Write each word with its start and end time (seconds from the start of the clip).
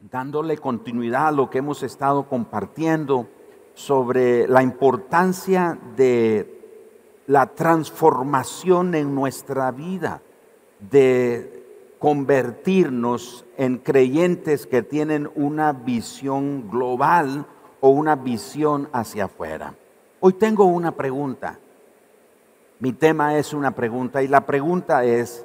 dándole 0.00 0.56
continuidad 0.56 1.28
a 1.28 1.32
lo 1.32 1.50
que 1.50 1.58
hemos 1.58 1.82
estado 1.82 2.26
compartiendo 2.26 3.28
sobre 3.74 4.48
la 4.48 4.62
importancia 4.62 5.78
de 5.94 6.58
la 7.26 7.46
transformación 7.46 8.94
en 8.94 9.14
nuestra 9.14 9.70
vida, 9.70 10.22
de 10.90 11.94
convertirnos 11.98 13.44
en 13.58 13.76
creyentes 13.76 14.66
que 14.66 14.82
tienen 14.82 15.30
una 15.34 15.74
visión 15.74 16.70
global 16.70 17.46
o 17.80 17.90
una 17.90 18.16
visión 18.16 18.88
hacia 18.92 19.26
afuera. 19.26 19.74
Hoy 20.20 20.32
tengo 20.32 20.64
una 20.64 20.92
pregunta. 20.92 21.58
Mi 22.78 22.94
tema 22.94 23.36
es 23.36 23.52
una 23.52 23.72
pregunta 23.72 24.22
y 24.22 24.28
la 24.28 24.46
pregunta 24.46 25.04
es, 25.04 25.44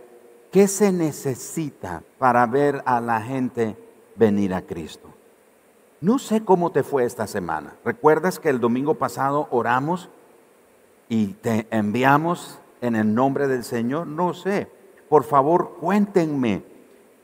¿qué 0.50 0.70
se 0.70 0.94
necesita 0.94 2.04
para 2.18 2.46
ver 2.46 2.82
a 2.86 3.02
la 3.02 3.22
gente 3.22 3.85
venir 4.16 4.54
a 4.54 4.62
Cristo? 4.62 5.10
No 6.02 6.20
sé 6.20 6.44
cómo 6.44 6.72
te 6.72 6.84
fue 6.84 7.06
esta 7.06 7.26
semana. 7.26 7.73
¿Recuerdas 7.84 8.40
que 8.40 8.50
el 8.50 8.60
domingo 8.60 8.96
pasado 8.96 9.48
oramos 9.50 10.10
y 11.10 11.28
te 11.28 11.68
enviamos 11.72 12.59
en 12.82 12.96
el 12.96 13.14
nombre 13.16 13.48
del 13.48 13.64
Señor? 13.64 14.06
No 14.08 14.34
sé. 14.34 14.68
Por 15.09 15.23
favor, 15.23 15.78
cuéntenme 15.80 16.64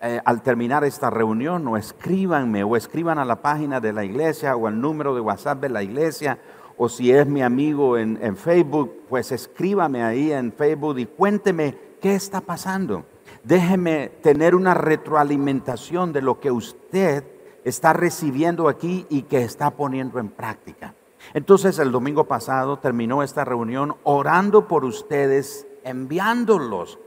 eh, 0.01 0.19
al 0.25 0.41
terminar 0.41 0.83
esta 0.83 1.09
reunión 1.09 1.67
o 1.67 1.77
escríbanme 1.77 2.63
o 2.63 2.75
escriban 2.75 3.19
a 3.19 3.25
la 3.25 3.41
página 3.41 3.79
de 3.79 3.93
la 3.93 4.03
iglesia 4.03 4.55
o 4.55 4.67
al 4.67 4.79
número 4.79 5.13
de 5.13 5.21
WhatsApp 5.21 5.61
de 5.61 5.69
la 5.69 5.83
iglesia 5.83 6.39
o 6.77 6.89
si 6.89 7.11
es 7.11 7.27
mi 7.27 7.43
amigo 7.43 7.97
en, 7.97 8.17
en 8.21 8.35
Facebook, 8.35 9.01
pues 9.09 9.31
escríbame 9.31 10.01
ahí 10.01 10.31
en 10.31 10.51
Facebook 10.51 10.97
y 10.97 11.05
cuénteme 11.05 11.77
qué 12.01 12.15
está 12.15 12.41
pasando. 12.41 13.05
Déjeme 13.43 14.09
tener 14.21 14.53
una 14.53 14.73
retroalimentación 14.73 16.13
de 16.13 16.21
lo 16.21 16.39
que 16.39 16.51
usted 16.51 17.23
está 17.63 17.93
recibiendo 17.93 18.67
aquí 18.67 19.05
y 19.09 19.23
que 19.23 19.43
está 19.43 19.71
poniendo 19.71 20.19
en 20.19 20.29
práctica. 20.29 20.93
Entonces 21.33 21.79
el 21.79 21.91
domingo 21.91 22.25
pasado 22.25 22.77
terminó 22.77 23.23
esta 23.23 23.45
reunión 23.45 23.95
orando 24.03 24.67
por 24.67 24.85
ustedes, 24.85 25.67
enviándolos 25.83 26.99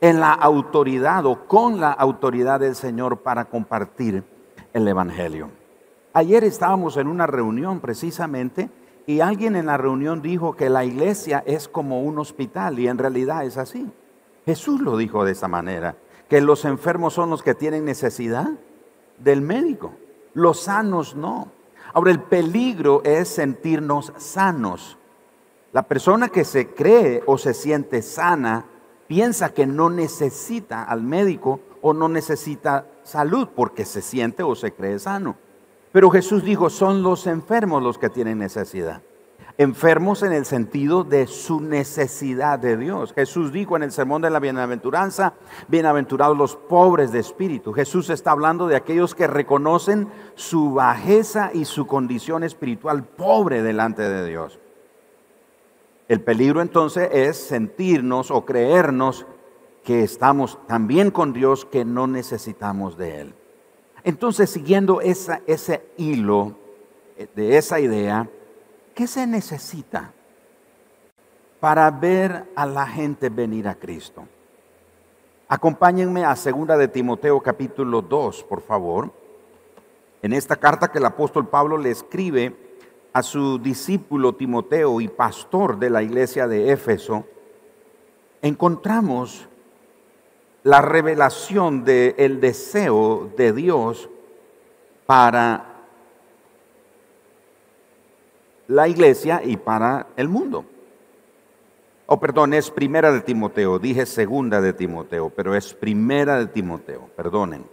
en 0.00 0.20
la 0.20 0.32
autoridad 0.32 1.26
o 1.26 1.46
con 1.46 1.80
la 1.80 1.92
autoridad 1.92 2.60
del 2.60 2.74
Señor 2.74 3.18
para 3.18 3.46
compartir 3.46 4.24
el 4.72 4.86
Evangelio. 4.86 5.50
Ayer 6.12 6.44
estábamos 6.44 6.96
en 6.96 7.06
una 7.06 7.26
reunión 7.26 7.80
precisamente 7.80 8.70
y 9.06 9.20
alguien 9.20 9.56
en 9.56 9.66
la 9.66 9.76
reunión 9.76 10.20
dijo 10.20 10.54
que 10.54 10.68
la 10.68 10.84
iglesia 10.84 11.42
es 11.46 11.68
como 11.68 12.02
un 12.02 12.18
hospital 12.18 12.78
y 12.78 12.88
en 12.88 12.98
realidad 12.98 13.44
es 13.44 13.56
así. 13.56 13.90
Jesús 14.48 14.80
lo 14.80 14.96
dijo 14.96 15.26
de 15.26 15.32
esa 15.32 15.46
manera, 15.46 15.94
que 16.26 16.40
los 16.40 16.64
enfermos 16.64 17.12
son 17.12 17.28
los 17.28 17.42
que 17.42 17.54
tienen 17.54 17.84
necesidad 17.84 18.48
del 19.18 19.42
médico, 19.42 19.92
los 20.32 20.60
sanos 20.60 21.14
no. 21.14 21.52
Ahora, 21.92 22.12
el 22.12 22.22
peligro 22.22 23.02
es 23.04 23.28
sentirnos 23.28 24.10
sanos. 24.16 24.96
La 25.74 25.82
persona 25.82 26.30
que 26.30 26.46
se 26.46 26.68
cree 26.68 27.22
o 27.26 27.36
se 27.36 27.52
siente 27.52 28.00
sana 28.00 28.64
piensa 29.06 29.52
que 29.52 29.66
no 29.66 29.90
necesita 29.90 30.82
al 30.82 31.02
médico 31.02 31.60
o 31.82 31.92
no 31.92 32.08
necesita 32.08 32.86
salud 33.02 33.48
porque 33.54 33.84
se 33.84 34.00
siente 34.00 34.42
o 34.42 34.54
se 34.54 34.72
cree 34.72 34.98
sano. 34.98 35.36
Pero 35.92 36.08
Jesús 36.08 36.42
dijo, 36.42 36.70
son 36.70 37.02
los 37.02 37.26
enfermos 37.26 37.82
los 37.82 37.98
que 37.98 38.08
tienen 38.08 38.38
necesidad 38.38 39.02
enfermos 39.58 40.22
en 40.22 40.32
el 40.32 40.46
sentido 40.46 41.02
de 41.02 41.26
su 41.26 41.60
necesidad 41.60 42.60
de 42.60 42.76
Dios. 42.76 43.12
Jesús 43.12 43.52
dijo 43.52 43.74
en 43.74 43.82
el 43.82 43.90
sermón 43.90 44.22
de 44.22 44.30
la 44.30 44.38
bienaventuranza, 44.38 45.34
bienaventurados 45.66 46.38
los 46.38 46.54
pobres 46.54 47.10
de 47.10 47.18
espíritu. 47.18 47.72
Jesús 47.72 48.08
está 48.08 48.30
hablando 48.30 48.68
de 48.68 48.76
aquellos 48.76 49.16
que 49.16 49.26
reconocen 49.26 50.08
su 50.36 50.74
bajeza 50.74 51.50
y 51.52 51.64
su 51.64 51.88
condición 51.88 52.44
espiritual 52.44 53.02
pobre 53.02 53.64
delante 53.64 54.08
de 54.08 54.28
Dios. 54.28 54.60
El 56.06 56.20
peligro 56.20 56.62
entonces 56.62 57.08
es 57.12 57.36
sentirnos 57.36 58.30
o 58.30 58.44
creernos 58.44 59.26
que 59.82 60.04
estamos 60.04 60.58
también 60.68 61.10
con 61.10 61.32
Dios, 61.32 61.64
que 61.64 61.84
no 61.84 62.06
necesitamos 62.06 62.96
de 62.96 63.22
Él. 63.22 63.34
Entonces, 64.04 64.50
siguiendo 64.50 65.00
ese 65.00 65.82
hilo 65.96 66.54
de 67.34 67.56
esa 67.56 67.80
idea, 67.80 68.30
¿Qué 68.98 69.06
se 69.06 69.28
necesita 69.28 70.12
para 71.60 71.88
ver 71.88 72.50
a 72.56 72.66
la 72.66 72.84
gente 72.84 73.28
venir 73.28 73.68
a 73.68 73.76
Cristo? 73.76 74.26
Acompáñenme 75.46 76.24
a 76.24 76.34
segunda 76.34 76.76
de 76.76 76.88
Timoteo 76.88 77.40
capítulo 77.40 78.02
2, 78.02 78.42
por 78.42 78.60
favor. 78.60 79.12
En 80.20 80.32
esta 80.32 80.56
carta 80.56 80.90
que 80.90 80.98
el 80.98 81.04
apóstol 81.04 81.46
Pablo 81.46 81.78
le 81.78 81.92
escribe 81.92 82.56
a 83.12 83.22
su 83.22 83.60
discípulo 83.60 84.34
Timoteo 84.34 85.00
y 85.00 85.06
pastor 85.06 85.78
de 85.78 85.90
la 85.90 86.02
iglesia 86.02 86.48
de 86.48 86.72
Éfeso, 86.72 87.24
encontramos 88.42 89.46
la 90.64 90.82
revelación 90.82 91.84
del 91.84 92.40
deseo 92.40 93.30
de 93.36 93.52
Dios 93.52 94.10
para 95.06 95.67
la 98.68 98.86
iglesia 98.86 99.42
y 99.42 99.56
para 99.56 100.08
el 100.16 100.28
mundo. 100.28 100.64
Oh, 102.06 102.20
perdón, 102.20 102.54
es 102.54 102.70
primera 102.70 103.10
de 103.12 103.20
Timoteo, 103.20 103.78
dije 103.78 104.06
segunda 104.06 104.60
de 104.60 104.72
Timoteo, 104.72 105.30
pero 105.30 105.54
es 105.54 105.74
primera 105.74 106.38
de 106.38 106.46
Timoteo, 106.46 107.08
perdonen. 107.16 107.64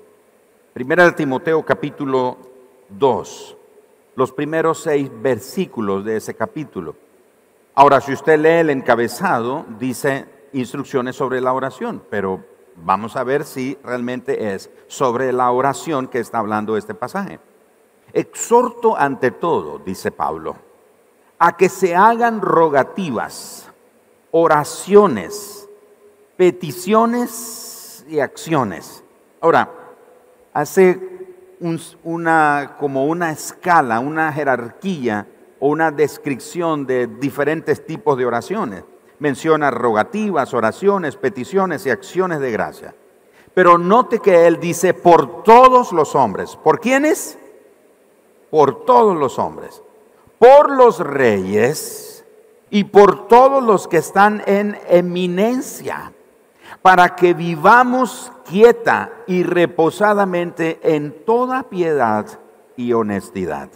Primera 0.73 1.05
de 1.05 1.11
Timoteo 1.11 1.63
capítulo 1.63 2.37
2, 2.89 3.57
los 4.15 4.31
primeros 4.31 4.83
seis 4.83 5.09
versículos 5.21 6.03
de 6.03 6.17
ese 6.17 6.33
capítulo. 6.33 6.95
Ahora, 7.75 7.99
si 8.01 8.13
usted 8.13 8.39
lee 8.39 8.59
el 8.59 8.69
encabezado, 8.69 9.65
dice 9.77 10.25
instrucciones 10.53 11.15
sobre 11.15 11.41
la 11.41 11.53
oración, 11.53 12.01
pero 12.09 12.43
vamos 12.75 13.15
a 13.15 13.23
ver 13.23 13.43
si 13.43 13.77
realmente 13.83 14.53
es 14.53 14.69
sobre 14.87 15.33
la 15.33 15.51
oración 15.51 16.07
que 16.07 16.19
está 16.19 16.39
hablando 16.39 16.77
este 16.77 16.93
pasaje. 16.93 17.39
Exhorto 18.13 18.97
ante 18.97 19.31
todo, 19.31 19.79
dice 19.79 20.11
Pablo, 20.11 20.55
a 21.45 21.55
que 21.55 21.69
se 21.69 21.95
hagan 21.95 22.41
rogativas, 22.41 23.69
oraciones, 24.31 25.69
peticiones 26.35 28.03
y 28.09 28.19
acciones. 28.19 29.03
Ahora, 29.41 29.69
hace 30.53 30.99
una, 32.03 32.77
como 32.79 33.05
una 33.05 33.29
escala, 33.29 33.99
una 33.99 34.33
jerarquía 34.33 35.27
o 35.59 35.67
una 35.67 35.91
descripción 35.91 36.87
de 36.87 37.05
diferentes 37.05 37.85
tipos 37.85 38.17
de 38.17 38.25
oraciones. 38.25 38.83
Menciona 39.19 39.69
rogativas, 39.69 40.51
oraciones, 40.51 41.15
peticiones 41.15 41.85
y 41.85 41.91
acciones 41.91 42.39
de 42.39 42.51
gracia. 42.51 42.95
Pero 43.53 43.77
note 43.77 44.17
que 44.17 44.47
él 44.47 44.59
dice 44.59 44.95
por 44.95 45.43
todos 45.43 45.91
los 45.91 46.15
hombres. 46.15 46.55
¿Por 46.55 46.79
quiénes? 46.79 47.37
Por 48.49 48.83
todos 48.83 49.15
los 49.15 49.37
hombres 49.37 49.83
por 50.39 50.71
los 50.71 50.99
reyes 50.99 52.25
y 52.69 52.85
por 52.85 53.27
todos 53.27 53.63
los 53.63 53.87
que 53.87 53.97
están 53.97 54.43
en 54.45 54.77
eminencia, 54.89 56.11
para 56.81 57.15
que 57.15 57.33
vivamos 57.33 58.31
quieta 58.47 59.11
y 59.27 59.43
reposadamente 59.43 60.79
en 60.83 61.25
toda 61.25 61.63
piedad 61.63 62.27
y 62.75 62.93
honestidad. 62.93 63.69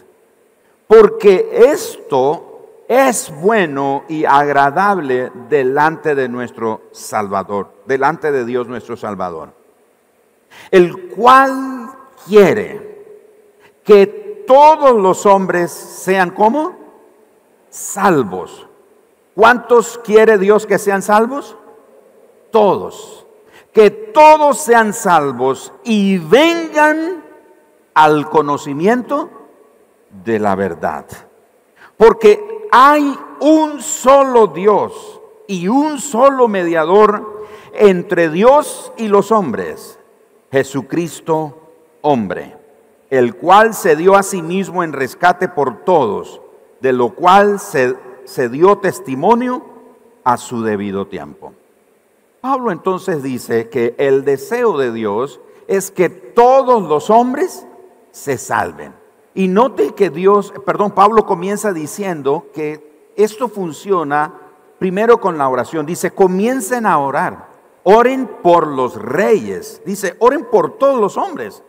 Porque 0.86 1.48
esto 1.52 2.50
es 2.88 3.32
bueno 3.40 4.04
y 4.08 4.24
agradable 4.24 5.30
delante 5.48 6.14
de 6.14 6.28
nuestro 6.28 6.82
Salvador, 6.90 7.72
delante 7.86 8.32
de 8.32 8.44
Dios 8.44 8.66
nuestro 8.66 8.96
Salvador, 8.96 9.52
el 10.70 11.08
cual 11.10 11.90
quiere 12.26 13.04
que 13.84 14.29
todos 14.50 15.00
los 15.00 15.26
hombres 15.26 15.70
sean 15.70 16.30
como 16.30 16.74
salvos. 17.68 18.66
¿Cuántos 19.32 19.96
quiere 19.98 20.38
Dios 20.38 20.66
que 20.66 20.76
sean 20.76 21.02
salvos? 21.02 21.56
Todos. 22.50 23.28
Que 23.72 23.92
todos 23.92 24.58
sean 24.58 24.92
salvos 24.92 25.72
y 25.84 26.18
vengan 26.18 27.22
al 27.94 28.28
conocimiento 28.28 29.30
de 30.24 30.40
la 30.40 30.56
verdad. 30.56 31.06
Porque 31.96 32.66
hay 32.72 33.16
un 33.38 33.80
solo 33.80 34.48
Dios 34.48 35.20
y 35.46 35.68
un 35.68 36.00
solo 36.00 36.48
mediador 36.48 37.46
entre 37.72 38.28
Dios 38.28 38.92
y 38.96 39.06
los 39.06 39.30
hombres, 39.30 40.00
Jesucristo 40.50 41.56
hombre 42.00 42.59
el 43.10 43.34
cual 43.34 43.74
se 43.74 43.96
dio 43.96 44.14
a 44.14 44.22
sí 44.22 44.40
mismo 44.40 44.84
en 44.84 44.92
rescate 44.92 45.48
por 45.48 45.84
todos, 45.84 46.40
de 46.80 46.92
lo 46.92 47.10
cual 47.10 47.58
se, 47.58 47.96
dio 48.48 48.78
testimonio 48.78 49.62
a 50.22 50.36
su 50.36 50.62
debido 50.62 51.08
tiempo. 51.08 51.52
Pablo 52.40 52.70
entonces 52.70 53.22
dice 53.22 53.68
que 53.68 53.94
el 53.98 54.24
deseo 54.24 54.78
de 54.78 54.92
Dios 54.92 55.40
es 55.66 55.90
que 55.90 56.08
todos 56.08 56.88
los 56.88 57.10
hombres 57.10 57.66
se 58.12 58.38
salven. 58.38 58.94
Y 59.34 59.48
note 59.48 59.92
que 59.94 60.10
Dios, 60.10 60.52
perdón, 60.64 60.92
Pablo 60.92 61.26
comienza 61.26 61.72
diciendo 61.72 62.46
que 62.54 63.10
esto 63.16 63.48
funciona 63.48 64.34
primero 64.78 65.20
con 65.20 65.36
la 65.36 65.48
oración. 65.48 65.84
Dice, 65.84 66.12
comiencen 66.12 66.86
a 66.86 66.98
orar. 66.98 67.50
Oren 67.82 68.28
por 68.42 68.66
los 68.66 68.96
reyes. 68.96 69.82
Dice, 69.84 70.16
oren 70.18 70.46
por 70.50 70.78
todos 70.78 70.98
los 71.00 71.16
hombres. 71.16 71.62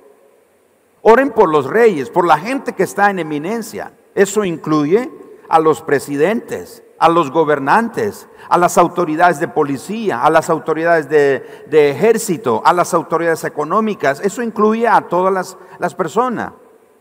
Oren 1.02 1.32
por 1.32 1.50
los 1.50 1.66
reyes, 1.66 2.10
por 2.10 2.26
la 2.28 2.38
gente 2.38 2.74
que 2.74 2.84
está 2.84 3.10
en 3.10 3.20
eminencia. 3.20 3.94
Eso 4.14 4.44
incluye 4.44 5.12
a 5.50 5.60
los 5.60 5.82
presidentes, 5.82 6.84
a 7.00 7.10
los 7.10 7.32
gobernantes, 7.32 8.28
a 8.48 8.58
las 8.58 8.78
autoridades 8.78 9.40
de 9.40 9.48
policía, 9.48 10.22
a 10.24 10.30
las 10.30 10.50
autoridades 10.50 11.10
de, 11.10 11.90
ejército, 11.90 12.62
a 12.64 12.74
las 12.74 12.94
autoridades 12.94 13.44
económicas. 13.44 14.20
Eso 14.20 14.44
incluye 14.44 14.88
a 14.88 15.02
todas 15.02 15.58
las, 15.80 15.96
personas. 15.96 16.54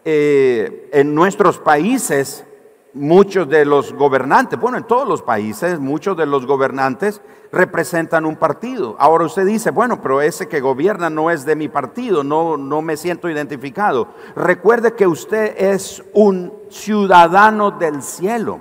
Eh, 0.05 0.89
en 0.93 1.15
nuestros 1.15 1.59
países, 1.59 2.47
muchos 2.93 3.49
de 3.49 3.65
los 3.65 3.93
gobernantes, 3.93 4.59
bueno, 4.59 4.79
en 4.79 4.85
todos 4.85 5.07
los 5.07 5.23
países, 5.23 5.79
muchos 5.79 6.17
de 6.17 6.27
los 6.27 6.47
gobernantes 6.47 7.21
representan 7.53 8.27
un 8.27 8.37
partido. 8.37 8.97
Ahora 8.99 9.25
usted 9.25 9.47
dice, 9.47 9.71
bueno, 9.71 10.01
pero 10.01 10.21
ese 10.21 10.49
que 10.49 10.61
gobierna 10.61 11.11
no 11.11 11.31
es 11.31 11.45
de 11.45 11.57
mi 11.57 11.69
partido, 11.69 12.23
no, 12.23 12.57
no 12.57 12.83
me 12.83 12.97
siento 12.97 13.29
identificado. 13.29 14.09
Recuerde 14.37 14.95
que 14.95 15.07
usted 15.07 15.55
es 15.57 16.03
un 16.13 16.53
ciudadano 16.69 17.73
del 17.73 18.03
cielo. 18.03 18.61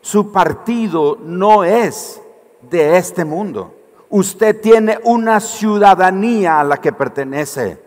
Su 0.00 0.32
partido 0.32 1.18
no 1.22 1.64
es 1.64 2.20
de 2.70 2.96
este 2.96 3.24
mundo. 3.24 3.74
Usted 4.10 4.60
tiene 4.60 4.98
una 5.04 5.40
ciudadanía 5.40 6.60
a 6.60 6.64
la 6.64 6.76
que 6.76 6.92
pertenece. 6.92 7.83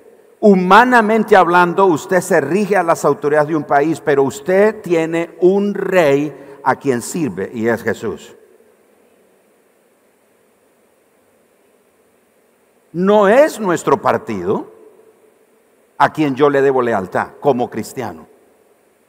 Humanamente 0.50 1.36
hablando, 1.36 1.88
usted 1.88 2.22
se 2.22 2.40
rige 2.40 2.78
a 2.78 2.84
las 2.84 3.04
autoridades 3.04 3.50
de 3.50 3.56
un 3.58 3.66
país, 3.66 4.00
pero 4.00 4.24
usted 4.24 4.82
tiene 4.82 5.36
un 5.42 5.74
rey 5.74 6.62
a 6.64 6.78
quien 6.78 7.02
sirve 7.02 7.52
y 7.54 7.68
es 7.68 7.84
Jesús. 7.84 8.34
No 12.94 13.28
es 13.28 13.60
nuestro 13.60 14.02
partido 14.02 14.72
a 15.98 16.14
quien 16.14 16.34
yo 16.34 16.50
le 16.50 16.62
debo 16.62 16.82
lealtad 16.82 17.32
como 17.42 17.70
cristiano. 17.70 18.26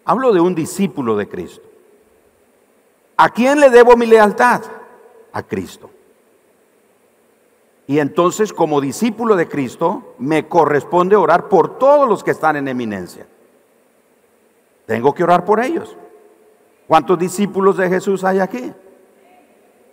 Hablo 0.06 0.32
de 0.32 0.40
un 0.40 0.56
discípulo 0.56 1.16
de 1.16 1.28
Cristo. 1.28 1.68
¿A 3.16 3.28
quién 3.28 3.60
le 3.60 3.70
debo 3.70 3.96
mi 3.96 4.06
lealtad? 4.06 4.62
A 5.32 5.44
Cristo. 5.44 5.88
Y 7.88 8.00
entonces 8.00 8.52
como 8.52 8.82
discípulo 8.82 9.34
de 9.34 9.48
Cristo 9.48 10.14
me 10.18 10.46
corresponde 10.46 11.16
orar 11.16 11.48
por 11.48 11.78
todos 11.78 12.06
los 12.06 12.22
que 12.22 12.32
están 12.32 12.56
en 12.56 12.68
eminencia. 12.68 13.26
Tengo 14.84 15.14
que 15.14 15.24
orar 15.24 15.42
por 15.46 15.58
ellos. 15.58 15.96
¿Cuántos 16.86 17.18
discípulos 17.18 17.78
de 17.78 17.88
Jesús 17.88 18.24
hay 18.24 18.40
aquí? 18.40 18.74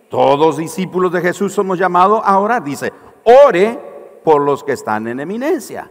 Todos 0.10 0.58
discípulos 0.58 1.10
de 1.14 1.22
Jesús 1.22 1.54
somos 1.54 1.80
llamados 1.80 2.22
a 2.26 2.38
orar. 2.38 2.66
Dice, 2.66 2.92
ore 3.24 3.80
por 4.26 4.42
los 4.42 4.62
que 4.62 4.74
están 4.74 5.08
en 5.08 5.22
eminencia, 5.22 5.90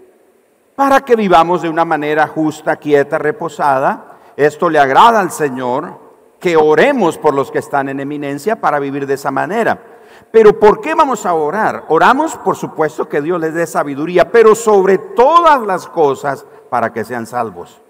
para 0.76 1.00
que 1.00 1.16
vivamos 1.16 1.62
de 1.62 1.70
una 1.70 1.86
manera 1.86 2.26
justa, 2.26 2.76
quieta, 2.76 3.16
reposada. 3.16 4.18
Esto 4.36 4.68
le 4.68 4.78
agrada 4.78 5.20
al 5.20 5.30
Señor, 5.30 5.98
que 6.38 6.58
oremos 6.58 7.16
por 7.16 7.32
los 7.32 7.50
que 7.50 7.60
están 7.60 7.88
en 7.88 8.00
eminencia 8.00 8.60
para 8.60 8.78
vivir 8.78 9.06
de 9.06 9.14
esa 9.14 9.30
manera. 9.30 9.93
Pero 10.30 10.58
¿por 10.58 10.80
qué 10.80 10.94
vamos 10.94 11.26
a 11.26 11.34
orar? 11.34 11.84
Oramos, 11.88 12.36
por 12.36 12.56
supuesto, 12.56 13.08
que 13.08 13.20
Dios 13.20 13.40
les 13.40 13.54
dé 13.54 13.66
sabiduría, 13.66 14.30
pero 14.30 14.54
sobre 14.54 14.98
todas 14.98 15.62
las 15.62 15.88
cosas 15.88 16.44
para 16.70 16.92
que 16.92 17.04
sean 17.04 17.26
salvos. 17.26 17.80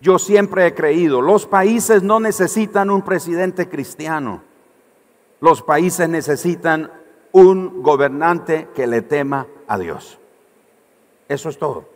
Yo 0.00 0.18
siempre 0.18 0.66
he 0.66 0.74
creído, 0.74 1.22
los 1.22 1.46
países 1.46 2.02
no 2.02 2.20
necesitan 2.20 2.90
un 2.90 3.02
presidente 3.02 3.68
cristiano. 3.68 4.42
Los 5.40 5.62
países 5.62 6.08
necesitan 6.08 6.90
un 7.32 7.82
gobernante 7.82 8.68
que 8.74 8.86
le 8.86 9.02
tema 9.02 9.46
a 9.66 9.78
Dios. 9.78 10.18
Eso 11.28 11.48
es 11.48 11.58
todo. 11.58 11.93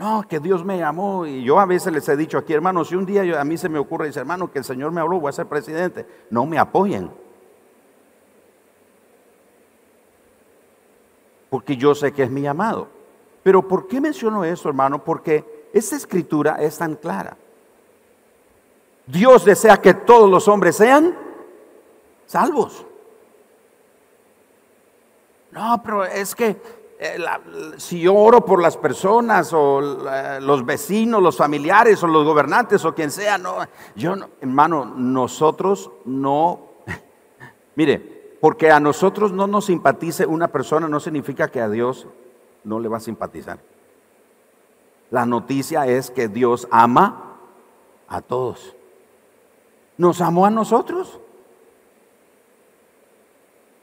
No, 0.00 0.26
que 0.26 0.40
Dios 0.40 0.64
me 0.64 0.78
llamó 0.78 1.26
y 1.26 1.44
yo 1.44 1.60
a 1.60 1.66
veces 1.66 1.92
les 1.92 2.08
he 2.08 2.16
dicho 2.16 2.38
aquí, 2.38 2.54
hermanos, 2.54 2.88
si 2.88 2.94
un 2.94 3.04
día 3.04 3.38
a 3.38 3.44
mí 3.44 3.58
se 3.58 3.68
me 3.68 3.78
ocurre, 3.78 4.06
dice, 4.06 4.20
hermano, 4.20 4.50
que 4.50 4.60
el 4.60 4.64
Señor 4.64 4.92
me 4.92 5.00
habló, 5.02 5.20
voy 5.20 5.28
a 5.28 5.32
ser 5.32 5.44
presidente, 5.44 6.06
no 6.30 6.46
me 6.46 6.58
apoyen. 6.58 7.10
Porque 11.50 11.76
yo 11.76 11.94
sé 11.94 12.12
que 12.12 12.22
es 12.22 12.30
mi 12.30 12.40
llamado. 12.40 12.88
Pero 13.42 13.68
¿por 13.68 13.88
qué 13.88 14.00
menciono 14.00 14.42
eso, 14.42 14.70
hermano? 14.70 15.04
Porque 15.04 15.68
esta 15.74 15.96
escritura 15.96 16.56
es 16.62 16.78
tan 16.78 16.94
clara. 16.94 17.36
Dios 19.06 19.44
desea 19.44 19.76
que 19.82 19.92
todos 19.92 20.30
los 20.30 20.48
hombres 20.48 20.76
sean 20.76 21.14
salvos. 22.24 22.86
No, 25.50 25.78
pero 25.84 26.06
es 26.06 26.34
que 26.34 26.79
eh, 27.02 27.18
si 27.78 27.98
yo 27.98 28.14
oro 28.14 28.44
por 28.44 28.60
las 28.60 28.76
personas 28.76 29.54
o 29.54 29.80
los 29.80 30.66
vecinos, 30.66 31.22
los 31.22 31.34
familiares 31.34 32.02
o 32.02 32.06
los 32.06 32.26
gobernantes 32.26 32.84
o 32.84 32.94
quien 32.94 33.10
sea, 33.10 33.38
no, 33.38 33.56
yo 33.96 34.16
no, 34.16 34.28
hermano, 34.38 34.84
nosotros 34.84 35.90
no, 36.04 36.60
mire, 37.74 38.36
porque 38.38 38.70
a 38.70 38.80
nosotros 38.80 39.32
no 39.32 39.46
nos 39.46 39.64
simpatice 39.64 40.26
una 40.26 40.48
persona 40.48 40.88
no 40.88 41.00
significa 41.00 41.48
que 41.48 41.62
a 41.62 41.70
Dios 41.70 42.06
no 42.64 42.78
le 42.78 42.88
va 42.90 42.98
a 42.98 43.00
simpatizar. 43.00 43.60
La 45.10 45.24
noticia 45.24 45.86
es 45.86 46.10
que 46.10 46.28
Dios 46.28 46.68
ama 46.70 47.38
a 48.08 48.20
todos. 48.20 48.76
Nos 49.96 50.20
amó 50.20 50.44
a 50.44 50.50
nosotros. 50.50 51.18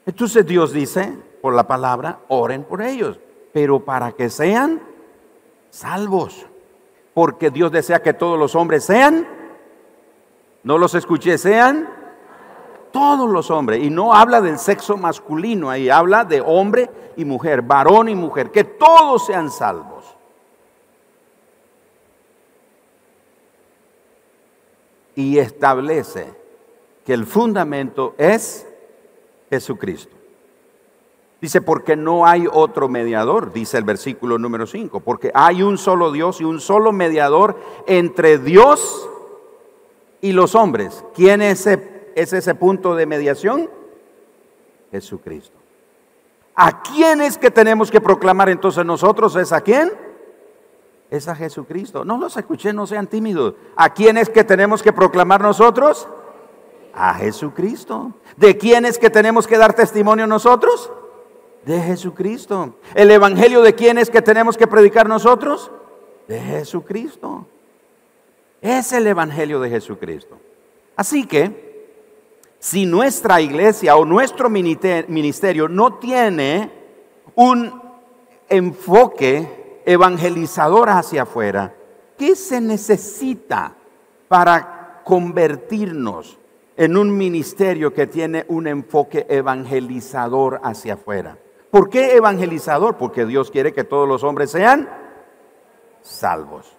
Entonces 0.08 0.46
Dios 0.46 0.72
dice, 0.72 1.18
por 1.42 1.52
la 1.52 1.66
palabra, 1.66 2.20
oren 2.28 2.64
por 2.64 2.80
ellos, 2.80 3.20
pero 3.52 3.84
para 3.84 4.12
que 4.12 4.30
sean 4.30 4.80
salvos. 5.68 6.46
Porque 7.12 7.50
Dios 7.50 7.70
desea 7.70 8.00
que 8.00 8.14
todos 8.14 8.38
los 8.38 8.54
hombres 8.54 8.84
sean, 8.84 9.28
no 10.62 10.78
los 10.78 10.94
escuché, 10.94 11.36
sean 11.36 11.90
todos 12.90 13.28
los 13.28 13.50
hombres. 13.50 13.84
Y 13.84 13.90
no 13.90 14.14
habla 14.14 14.40
del 14.40 14.58
sexo 14.58 14.96
masculino, 14.96 15.68
ahí 15.68 15.90
habla 15.90 16.24
de 16.24 16.40
hombre 16.40 16.88
y 17.18 17.26
mujer, 17.26 17.60
varón 17.60 18.08
y 18.08 18.14
mujer, 18.14 18.50
que 18.50 18.64
todos 18.64 19.26
sean 19.26 19.50
salvos. 19.50 20.06
Y 25.14 25.38
establece 25.38 26.32
que 27.04 27.12
el 27.12 27.26
fundamento 27.26 28.14
es 28.16 28.67
Jesucristo. 29.50 30.14
Dice, 31.40 31.60
porque 31.60 31.94
no 31.94 32.26
hay 32.26 32.48
otro 32.50 32.88
mediador, 32.88 33.52
dice 33.52 33.78
el 33.78 33.84
versículo 33.84 34.38
número 34.38 34.66
5, 34.66 35.00
porque 35.00 35.30
hay 35.34 35.62
un 35.62 35.78
solo 35.78 36.10
Dios 36.10 36.40
y 36.40 36.44
un 36.44 36.60
solo 36.60 36.92
mediador 36.92 37.56
entre 37.86 38.38
Dios 38.38 39.08
y 40.20 40.32
los 40.32 40.56
hombres. 40.56 41.04
¿Quién 41.14 41.40
es 41.42 41.66
ese, 41.66 42.10
es 42.16 42.32
ese 42.32 42.56
punto 42.56 42.96
de 42.96 43.06
mediación? 43.06 43.70
Jesucristo. 44.90 45.56
¿A 46.56 46.82
quién 46.82 47.20
es 47.20 47.38
que 47.38 47.52
tenemos 47.52 47.88
que 47.88 48.00
proclamar 48.00 48.48
entonces 48.48 48.84
nosotros? 48.84 49.36
¿Es 49.36 49.52
a 49.52 49.60
quién? 49.60 49.92
Es 51.08 51.28
a 51.28 51.36
Jesucristo. 51.36 52.04
No 52.04 52.18
los 52.18 52.36
escuché, 52.36 52.72
no 52.72 52.84
sean 52.84 53.06
tímidos. 53.06 53.54
¿A 53.76 53.94
quién 53.94 54.16
es 54.16 54.28
que 54.28 54.42
tenemos 54.42 54.82
que 54.82 54.92
proclamar 54.92 55.40
nosotros? 55.40 56.08
A 56.94 57.14
Jesucristo. 57.14 58.12
¿De 58.36 58.56
quién 58.56 58.84
es 58.84 58.98
que 58.98 59.10
tenemos 59.10 59.46
que 59.46 59.58
dar 59.58 59.74
testimonio 59.74 60.26
nosotros? 60.26 60.90
De 61.64 61.80
Jesucristo. 61.80 62.76
¿El 62.94 63.10
Evangelio 63.10 63.62
de 63.62 63.74
quién 63.74 63.98
es 63.98 64.10
que 64.10 64.22
tenemos 64.22 64.56
que 64.56 64.66
predicar 64.66 65.08
nosotros? 65.08 65.70
De 66.26 66.40
Jesucristo. 66.40 67.46
Es 68.60 68.92
el 68.92 69.06
Evangelio 69.06 69.60
de 69.60 69.70
Jesucristo. 69.70 70.38
Así 70.96 71.26
que, 71.26 71.68
si 72.58 72.86
nuestra 72.86 73.40
iglesia 73.40 73.96
o 73.96 74.04
nuestro 74.04 74.50
ministerio 74.50 75.68
no 75.68 75.94
tiene 75.94 76.72
un 77.36 77.80
enfoque 78.48 79.82
evangelizador 79.84 80.90
hacia 80.90 81.22
afuera, 81.22 81.74
¿qué 82.16 82.34
se 82.34 82.60
necesita 82.60 83.74
para 84.26 85.02
convertirnos 85.04 86.37
en 86.78 86.96
un 86.96 87.14
ministerio 87.14 87.92
que 87.92 88.06
tiene 88.06 88.46
un 88.48 88.66
enfoque 88.66 89.26
evangelizador 89.28 90.60
hacia 90.62 90.94
afuera? 90.94 91.36
¿Por 91.70 91.90
qué 91.90 92.16
evangelizador? 92.16 92.96
Porque 92.96 93.26
Dios 93.26 93.50
quiere 93.50 93.74
que 93.74 93.84
todos 93.84 94.08
los 94.08 94.24
hombres 94.24 94.50
sean 94.50 94.88
salvos. 96.00 96.74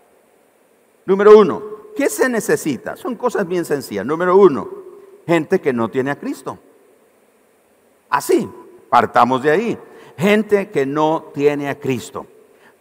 Número 1.06 1.38
uno, 1.38 1.62
¿qué 1.96 2.10
se 2.10 2.28
necesita? 2.28 2.96
Son 2.96 3.16
cosas 3.16 3.48
bien 3.48 3.64
sencillas. 3.64 4.08
Número 4.08 4.36
uno, 4.36 4.68
gente 5.28 5.62
que 5.62 5.72
no 5.72 5.90
tiene 5.90 6.10
a 6.10 6.16
Cristo. 6.16 6.58
Así, 8.10 8.50
Partamos 8.90 9.44
de 9.44 9.52
ahí. 9.52 9.78
Gente 10.18 10.70
que 10.70 10.86
no 10.86 11.32
tiene 11.34 11.70
a 11.70 11.80
Cristo. 11.80 12.26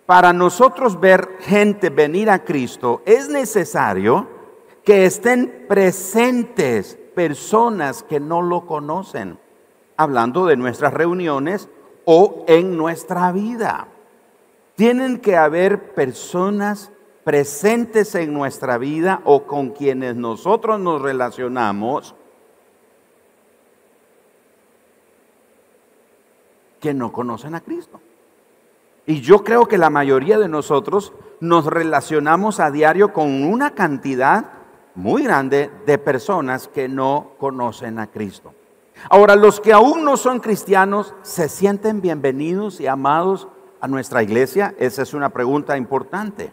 Para 0.07 0.33
nosotros 0.33 0.99
ver 0.99 1.37
gente 1.41 1.91
venir 1.91 2.31
a 2.31 2.43
Cristo 2.43 3.03
es 3.05 3.29
necesario 3.29 4.27
que 4.83 5.05
estén 5.05 5.67
presentes 5.69 6.98
personas 7.19 8.05
que 8.05 8.21
no 8.21 8.43
lo 8.43 8.65
conocen, 8.65 9.41
hablando 9.97 10.47
de 10.47 10.57
nuestras 10.57 10.95
reuniones 10.95 11.69
o 12.05 12.45
en 12.47 12.77
nuestra 12.77 13.33
vida. 13.33 13.89
Tienen 14.77 15.19
que 15.19 15.37
haber 15.37 15.95
personas 15.95 16.93
presentes 17.25 18.15
en 18.15 18.33
nuestra 18.33 18.79
vida 18.79 19.21
o 19.25 19.49
con 19.49 19.71
quienes 19.71 20.15
nosotros 20.15 20.79
nos 20.79 21.03
relacionamos 21.03 22.15
que 26.79 26.95
no 26.95 27.11
conocen 27.11 27.57
a 27.57 27.63
Cristo. 27.63 28.01
Y 29.07 29.23
yo 29.23 29.43
creo 29.43 29.67
que 29.67 29.77
la 29.77 29.91
mayoría 29.91 30.39
de 30.39 30.49
nosotros 30.49 31.13
nos 31.41 31.67
relacionamos 31.67 32.61
a 32.61 32.71
diario 32.71 33.13
con 33.13 33.43
una 33.43 33.75
cantidad 33.75 34.58
muy 34.99 35.23
grande 35.23 35.71
de 35.87 35.97
personas 35.97 36.67
que 36.67 36.88
no 36.88 37.35
conocen 37.38 38.00
a 38.00 38.09
Cristo. 38.09 38.52
Ahora, 39.09 39.37
los 39.37 39.61
que 39.61 39.73
aún 39.73 40.05
no 40.05 40.17
son 40.17 40.40
cristianos, 40.40 41.14
¿se 41.23 41.49
sienten 41.49 42.00
bienvenidos 42.00 42.81
y 42.81 42.88
amados 42.88 43.47
a 43.81 43.87
nuestra 43.87 44.25
iglesia? 44.25 44.75
Esa 44.76 45.02
es 45.02 45.14
una 45.14 45.28
pregunta 45.28 45.76
importante. 45.76 46.52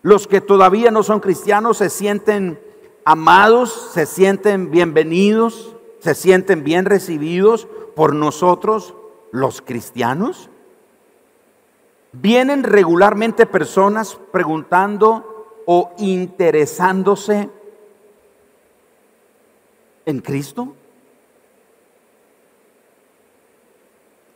Los 0.00 0.26
que 0.26 0.40
todavía 0.40 0.90
no 0.90 1.02
son 1.02 1.20
cristianos 1.20 1.76
se 1.76 1.90
sienten 1.90 2.58
amados, 3.04 3.90
se 3.92 4.06
sienten 4.06 4.70
bienvenidos, 4.70 5.76
se 5.98 6.14
sienten 6.14 6.64
bien 6.64 6.86
recibidos 6.86 7.68
por 7.94 8.14
nosotros 8.14 8.94
los 9.30 9.60
cristianos? 9.60 10.48
¿Vienen 12.12 12.62
regularmente 12.62 13.44
personas 13.44 14.18
preguntando 14.32 15.35
o 15.66 15.92
interesándose 15.98 17.50
en 20.06 20.20
Cristo? 20.20 20.74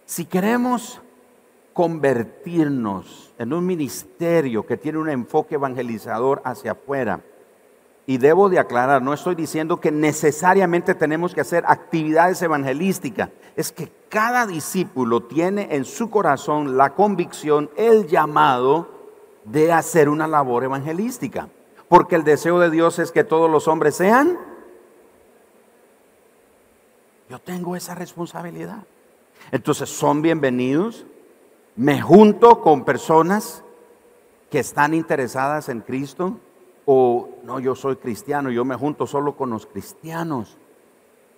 Si 0.04 0.26
queremos 0.26 1.00
convertirnos 1.72 3.32
en 3.38 3.52
un 3.52 3.64
ministerio 3.64 4.66
que 4.66 4.76
tiene 4.76 4.99
un 4.99 5.08
enfoque 5.08 5.54
evangelizador 5.54 6.42
hacia 6.44 6.72
afuera, 6.72 7.22
y 8.10 8.18
debo 8.18 8.49
de 8.49 8.58
aclarar, 8.58 9.02
no 9.02 9.14
estoy 9.14 9.37
diciendo 9.37 9.80
que 9.80 9.92
necesariamente 9.92 10.96
tenemos 10.96 11.32
que 11.32 11.42
hacer 11.42 11.62
actividades 11.68 12.42
evangelísticas. 12.42 13.28
Es 13.54 13.70
que 13.70 13.88
cada 14.08 14.49
discípulo 14.49 15.22
tiene 15.22 15.68
en 15.76 15.84
su 15.84 16.10
corazón 16.10 16.76
la 16.76 16.94
convicción, 16.96 17.70
el 17.76 18.08
llamado 18.08 19.00
de 19.44 19.73
hacer 19.73 20.09
una 20.09 20.26
labor 20.26 20.64
evangelística. 20.64 21.49
Porque 21.88 22.16
el 22.16 22.25
deseo 22.25 22.61
de 22.61 22.70
Dios 22.70 22.99
es 22.99 23.11
que 23.11 23.25
todos 23.25 23.50
los 23.50 23.66
hombres 23.68 23.97
sean. 23.97 24.38
Yo 27.28 27.38
tengo 27.38 27.76
esa 27.76 27.94
responsabilidad. 27.94 28.85
Entonces 29.50 29.88
son 29.88 30.23
bienvenidos. 30.23 31.06
Me 31.76 32.00
junto 32.00 32.61
con 32.61 32.85
personas 32.85 33.64
que 34.50 34.59
están 34.59 34.94
interesadas 34.94 35.68
en 35.68 35.80
Cristo 35.80 36.38
o 36.85 37.28
no, 37.44 37.61
yo 37.61 37.75
soy 37.76 37.97
cristiano, 37.97 38.50
yo 38.50 38.64
me 38.64 38.75
junto 38.75 39.06
solo 39.06 39.37
con 39.37 39.50
los 39.50 39.66
cristianos. 39.66 40.56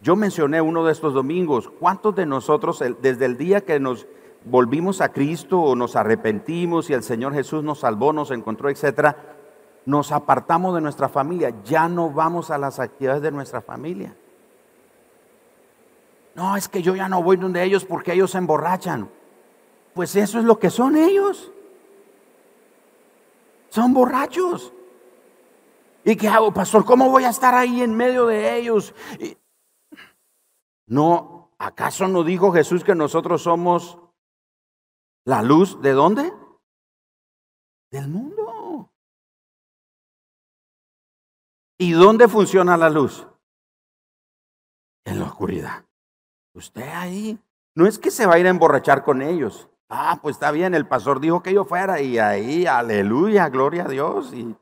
Yo 0.00 0.16
mencioné 0.16 0.60
uno 0.60 0.84
de 0.84 0.92
estos 0.92 1.14
domingos, 1.14 1.70
¿cuántos 1.78 2.14
de 2.14 2.26
nosotros 2.26 2.82
desde 3.00 3.24
el 3.24 3.36
día 3.36 3.60
que 3.60 3.78
nos 3.78 4.06
volvimos 4.44 5.00
a 5.00 5.10
Cristo 5.10 5.60
o 5.60 5.76
nos 5.76 5.96
arrepentimos 5.96 6.90
y 6.90 6.92
el 6.92 7.02
Señor 7.02 7.34
Jesús 7.34 7.62
nos 7.62 7.80
salvó, 7.80 8.12
nos 8.12 8.30
encontró, 8.30 8.68
etcétera, 8.70 9.16
nos 9.84 10.12
apartamos 10.12 10.74
de 10.74 10.80
nuestra 10.80 11.08
familia, 11.08 11.52
ya 11.64 11.88
no 11.88 12.10
vamos 12.10 12.50
a 12.50 12.58
las 12.58 12.78
actividades 12.78 13.22
de 13.22 13.32
nuestra 13.32 13.60
familia? 13.60 14.14
No, 16.34 16.56
es 16.56 16.68
que 16.68 16.82
yo 16.82 16.96
ya 16.96 17.08
no 17.08 17.22
voy 17.22 17.36
donde 17.36 17.62
ellos 17.62 17.84
porque 17.84 18.12
ellos 18.12 18.30
se 18.30 18.38
emborrachan. 18.38 19.08
Pues 19.94 20.16
eso 20.16 20.38
es 20.38 20.44
lo 20.44 20.58
que 20.58 20.70
son 20.70 20.96
ellos. 20.96 21.52
Son 23.68 23.92
borrachos. 23.92 24.72
¿Y 26.04 26.16
qué 26.16 26.28
hago, 26.28 26.52
pastor? 26.52 26.84
¿Cómo 26.84 27.10
voy 27.10 27.24
a 27.24 27.30
estar 27.30 27.54
ahí 27.54 27.82
en 27.82 27.94
medio 27.94 28.26
de 28.26 28.56
ellos? 28.56 28.94
No, 30.86 31.50
¿acaso 31.58 32.08
no 32.08 32.24
dijo 32.24 32.50
Jesús 32.52 32.82
que 32.82 32.94
nosotros 32.94 33.42
somos 33.42 33.98
la 35.24 35.42
luz 35.42 35.80
de 35.80 35.92
dónde? 35.92 36.32
Del 37.90 38.08
mundo. 38.08 38.90
¿Y 41.78 41.92
dónde 41.92 42.28
funciona 42.28 42.76
la 42.76 42.88
luz? 42.88 43.26
En 45.04 45.18
la 45.18 45.26
oscuridad. 45.26 45.84
Usted 46.54 46.88
ahí. 46.88 47.38
No 47.74 47.86
es 47.86 47.98
que 47.98 48.10
se 48.10 48.26
va 48.26 48.34
a 48.34 48.38
ir 48.38 48.46
a 48.46 48.50
emborrachar 48.50 49.02
con 49.02 49.22
ellos. 49.22 49.68
Ah, 49.88 50.18
pues 50.22 50.36
está 50.36 50.50
bien, 50.52 50.74
el 50.74 50.86
pastor 50.86 51.20
dijo 51.20 51.42
que 51.42 51.52
yo 51.52 51.64
fuera 51.64 52.00
y 52.00 52.18
ahí, 52.18 52.66
aleluya, 52.66 53.48
gloria 53.48 53.84
a 53.84 53.88
Dios. 53.88 54.32
Y 54.32 54.56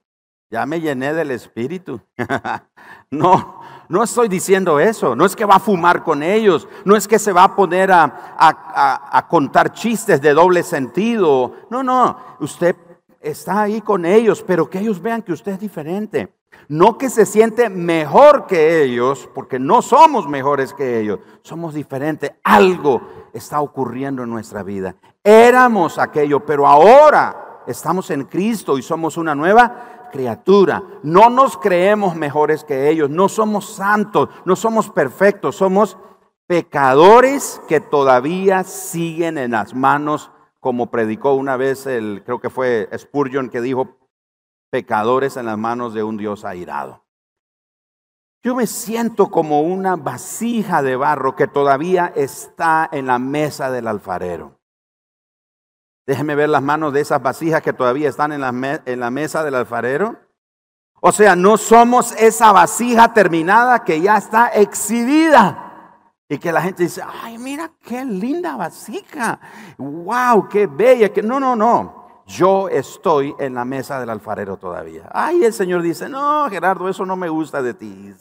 ya 0.50 0.66
me 0.66 0.80
llené 0.80 1.12
del 1.12 1.30
espíritu. 1.30 2.00
no, 3.10 3.60
no 3.90 4.04
estoy 4.04 4.28
diciendo 4.28 4.78
eso. 4.78 5.16
No 5.16 5.26
es 5.26 5.34
que 5.34 5.44
va 5.44 5.56
a 5.56 5.60
fumar 5.60 6.04
con 6.04 6.22
ellos. 6.22 6.68
No 6.84 6.94
es 6.94 7.08
que 7.08 7.18
se 7.18 7.32
va 7.32 7.42
a 7.42 7.56
poner 7.56 7.90
a, 7.90 8.04
a, 8.38 9.26
contar 9.28 9.72
chistes 9.72 10.20
de 10.20 10.32
doble 10.32 10.62
sentido. 10.62 11.54
No, 11.70 11.82
no. 11.82 12.16
Usted 12.38 12.76
está 13.20 13.62
ahí 13.62 13.80
con 13.80 14.06
ellos, 14.06 14.44
pero 14.46 14.70
que 14.70 14.78
ellos 14.78 15.02
vean 15.02 15.22
que 15.22 15.32
usted 15.32 15.52
es 15.52 15.60
diferente. 15.60 16.32
No 16.68 16.98
que 16.98 17.10
se 17.10 17.26
siente 17.26 17.68
mejor 17.68 18.46
que 18.46 18.84
ellos, 18.84 19.28
porque 19.34 19.58
no 19.58 19.82
somos 19.82 20.28
mejores 20.28 20.72
que 20.72 21.00
ellos. 21.00 21.18
Somos 21.42 21.74
diferentes. 21.74 22.30
Algo 22.44 23.02
está 23.32 23.60
ocurriendo 23.60 24.22
en 24.22 24.30
nuestra 24.30 24.62
vida. 24.62 24.94
Éramos 25.24 25.98
aquello, 25.98 26.46
pero 26.46 26.64
ahora 26.64 27.62
estamos 27.66 28.08
en 28.12 28.22
Cristo 28.22 28.78
y 28.78 28.82
somos 28.82 29.16
una 29.16 29.34
nueva 29.34 29.99
criatura. 30.10 30.82
No 31.02 31.30
nos 31.30 31.56
creemos 31.56 32.16
mejores 32.16 32.64
que 32.64 32.90
ellos, 32.90 33.10
no 33.10 33.28
somos 33.28 33.74
santos, 33.74 34.28
no 34.44 34.56
somos 34.56 34.90
perfectos, 34.90 35.56
somos 35.56 35.96
pecadores 36.46 37.60
que 37.68 37.80
todavía 37.80 38.64
siguen 38.64 39.38
en 39.38 39.52
las 39.52 39.74
manos, 39.74 40.30
como 40.58 40.90
predicó 40.90 41.34
una 41.34 41.56
vez 41.56 41.86
el, 41.86 42.22
creo 42.24 42.40
que 42.40 42.50
fue 42.50 42.88
Spurgeon 42.96 43.50
que 43.50 43.60
dijo, 43.60 43.98
pecadores 44.70 45.36
en 45.36 45.46
las 45.46 45.58
manos 45.58 45.94
de 45.94 46.02
un 46.02 46.16
Dios 46.16 46.44
airado. 46.44 47.04
Yo 48.42 48.54
me 48.54 48.66
siento 48.66 49.30
como 49.30 49.60
una 49.60 49.96
vasija 49.96 50.82
de 50.82 50.96
barro 50.96 51.36
que 51.36 51.46
todavía 51.46 52.12
está 52.16 52.88
en 52.90 53.06
la 53.06 53.18
mesa 53.18 53.70
del 53.70 53.86
alfarero. 53.86 54.59
Déjeme 56.06 56.34
ver 56.34 56.48
las 56.48 56.62
manos 56.62 56.92
de 56.92 57.00
esas 57.00 57.22
vasijas 57.22 57.62
que 57.62 57.72
todavía 57.72 58.08
están 58.08 58.32
en 58.32 58.40
la, 58.40 59.10
mesa 59.10 59.44
del 59.44 59.54
alfarero. 59.54 60.16
O 61.00 61.12
sea, 61.12 61.36
no 61.36 61.56
somos 61.56 62.12
esa 62.12 62.52
vasija 62.52 63.12
terminada 63.12 63.84
que 63.84 64.00
ya 64.00 64.16
está 64.16 64.48
exhibida. 64.48 65.66
Y 66.28 66.38
que 66.38 66.52
la 66.52 66.62
gente 66.62 66.84
dice, 66.84 67.02
ay, 67.22 67.38
mira 67.38 67.72
qué 67.82 68.04
linda 68.04 68.56
vasija. 68.56 69.40
Wow, 69.78 70.48
qué 70.48 70.66
bella. 70.66 71.10
No, 71.22 71.40
no, 71.40 71.56
no. 71.56 72.22
Yo 72.26 72.68
estoy 72.68 73.34
en 73.38 73.54
la 73.54 73.64
mesa 73.64 73.98
del 73.98 74.10
alfarero 74.10 74.56
todavía. 74.56 75.08
Ay, 75.12 75.44
el 75.44 75.52
Señor 75.52 75.82
dice, 75.82 76.08
no, 76.08 76.48
Gerardo, 76.48 76.88
eso 76.88 77.04
no 77.04 77.16
me 77.16 77.28
gusta 77.28 77.60
de 77.60 77.74
ti 77.74 78.14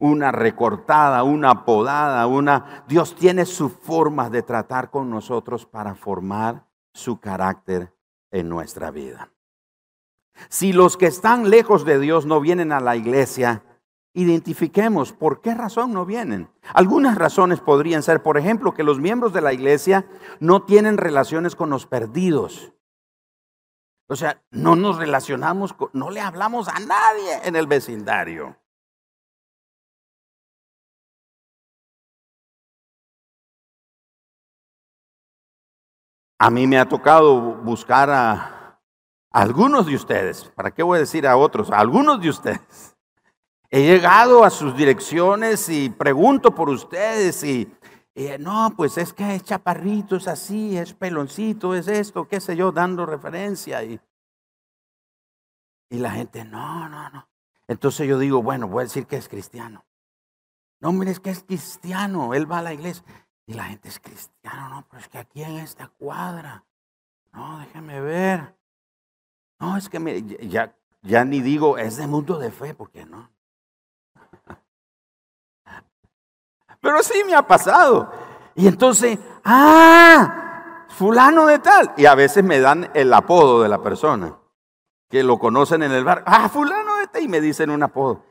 una 0.00 0.32
recortada, 0.32 1.22
una 1.22 1.64
podada, 1.64 2.26
una... 2.26 2.84
Dios 2.88 3.14
tiene 3.14 3.46
su 3.46 3.68
forma 3.68 4.28
de 4.30 4.42
tratar 4.42 4.90
con 4.90 5.10
nosotros 5.10 5.66
para 5.66 5.94
formar 5.94 6.66
su 6.92 7.20
carácter 7.20 7.94
en 8.32 8.48
nuestra 8.48 8.90
vida. 8.90 9.30
Si 10.48 10.72
los 10.72 10.96
que 10.96 11.06
están 11.06 11.50
lejos 11.50 11.84
de 11.84 11.98
Dios 12.00 12.24
no 12.24 12.40
vienen 12.40 12.72
a 12.72 12.80
la 12.80 12.96
iglesia, 12.96 13.62
identifiquemos 14.14 15.12
por 15.12 15.42
qué 15.42 15.54
razón 15.54 15.92
no 15.92 16.06
vienen. 16.06 16.50
Algunas 16.72 17.16
razones 17.16 17.60
podrían 17.60 18.02
ser, 18.02 18.22
por 18.22 18.38
ejemplo, 18.38 18.72
que 18.72 18.82
los 18.82 18.98
miembros 18.98 19.34
de 19.34 19.42
la 19.42 19.52
iglesia 19.52 20.06
no 20.40 20.62
tienen 20.62 20.96
relaciones 20.96 21.54
con 21.54 21.68
los 21.68 21.86
perdidos. 21.86 22.72
O 24.08 24.16
sea, 24.16 24.42
no 24.50 24.76
nos 24.76 24.96
relacionamos, 24.96 25.74
con, 25.74 25.90
no 25.92 26.10
le 26.10 26.20
hablamos 26.20 26.68
a 26.68 26.80
nadie 26.80 27.40
en 27.44 27.54
el 27.54 27.66
vecindario. 27.66 28.56
A 36.42 36.48
mí 36.48 36.66
me 36.66 36.78
ha 36.78 36.88
tocado 36.88 37.38
buscar 37.56 38.08
a, 38.08 38.80
algunos 39.30 39.84
de 39.84 39.94
ustedes, 39.94 40.44
¿para 40.54 40.70
qué 40.70 40.82
voy 40.82 40.96
a 40.96 41.00
decir 41.00 41.26
a 41.26 41.36
otros? 41.36 41.70
A 41.70 41.78
algunos 41.78 42.18
de 42.18 42.30
ustedes. 42.30 42.96
He 43.68 43.82
llegado 43.82 44.42
a 44.42 44.48
sus 44.48 44.74
direcciones 44.74 45.68
y 45.68 45.90
pregunto 45.90 46.54
por 46.54 46.70
ustedes 46.70 47.44
y, 47.44 47.70
no, 48.38 48.72
pues 48.74 48.96
es 48.96 49.12
que 49.12 49.34
es 49.34 49.44
chaparrito, 49.44 50.16
es 50.16 50.28
así, 50.28 50.78
es 50.78 50.94
peloncito, 50.94 51.74
es 51.74 51.88
esto, 51.88 52.26
qué 52.26 52.40
sé 52.40 52.56
yo, 52.56 52.72
dando 52.72 53.04
referencia. 53.04 53.84
Y, 53.84 54.00
y 55.90 55.98
la 55.98 56.10
gente, 56.10 56.46
no, 56.46 56.88
no, 56.88 57.10
no. 57.10 57.28
Entonces 57.68 58.08
yo 58.08 58.18
digo, 58.18 58.42
bueno, 58.42 58.66
voy 58.66 58.80
a 58.80 58.84
decir 58.84 59.06
que 59.06 59.16
es 59.16 59.28
cristiano. 59.28 59.84
No, 60.80 60.90
mire, 60.92 61.10
es 61.10 61.20
que 61.20 61.28
es 61.28 61.44
cristiano, 61.44 62.32
él 62.32 62.50
va 62.50 62.60
a 62.60 62.62
la 62.62 62.72
iglesia. 62.72 63.04
Y 63.50 63.54
la 63.54 63.64
gente 63.64 63.88
es 63.88 63.98
cristiano, 63.98 64.68
no, 64.68 64.86
pero 64.88 65.00
es 65.02 65.08
que 65.08 65.18
aquí 65.18 65.42
en 65.42 65.56
esta 65.56 65.88
cuadra, 65.88 66.64
no, 67.32 67.58
déjeme 67.58 68.00
ver. 68.00 68.54
No, 69.58 69.76
es 69.76 69.88
que 69.88 70.38
ya, 70.48 70.72
ya 71.02 71.24
ni 71.24 71.40
digo, 71.40 71.76
es 71.76 71.96
de 71.96 72.06
mundo 72.06 72.38
de 72.38 72.52
fe, 72.52 72.74
porque 72.74 73.04
no. 73.04 73.28
Pero 76.80 77.02
sí 77.02 77.24
me 77.26 77.34
ha 77.34 77.42
pasado. 77.42 78.12
Y 78.54 78.68
entonces, 78.68 79.18
ah, 79.44 80.86
fulano 80.90 81.46
de 81.46 81.58
tal. 81.58 81.92
Y 81.96 82.06
a 82.06 82.14
veces 82.14 82.44
me 82.44 82.60
dan 82.60 82.88
el 82.94 83.12
apodo 83.12 83.62
de 83.62 83.68
la 83.68 83.82
persona, 83.82 84.38
que 85.08 85.24
lo 85.24 85.40
conocen 85.40 85.82
en 85.82 85.90
el 85.90 86.04
bar. 86.04 86.22
Ah, 86.24 86.48
fulano 86.48 86.98
de 86.98 87.08
tal. 87.08 87.24
Y 87.24 87.28
me 87.28 87.40
dicen 87.40 87.70
un 87.70 87.82
apodo. 87.82 88.22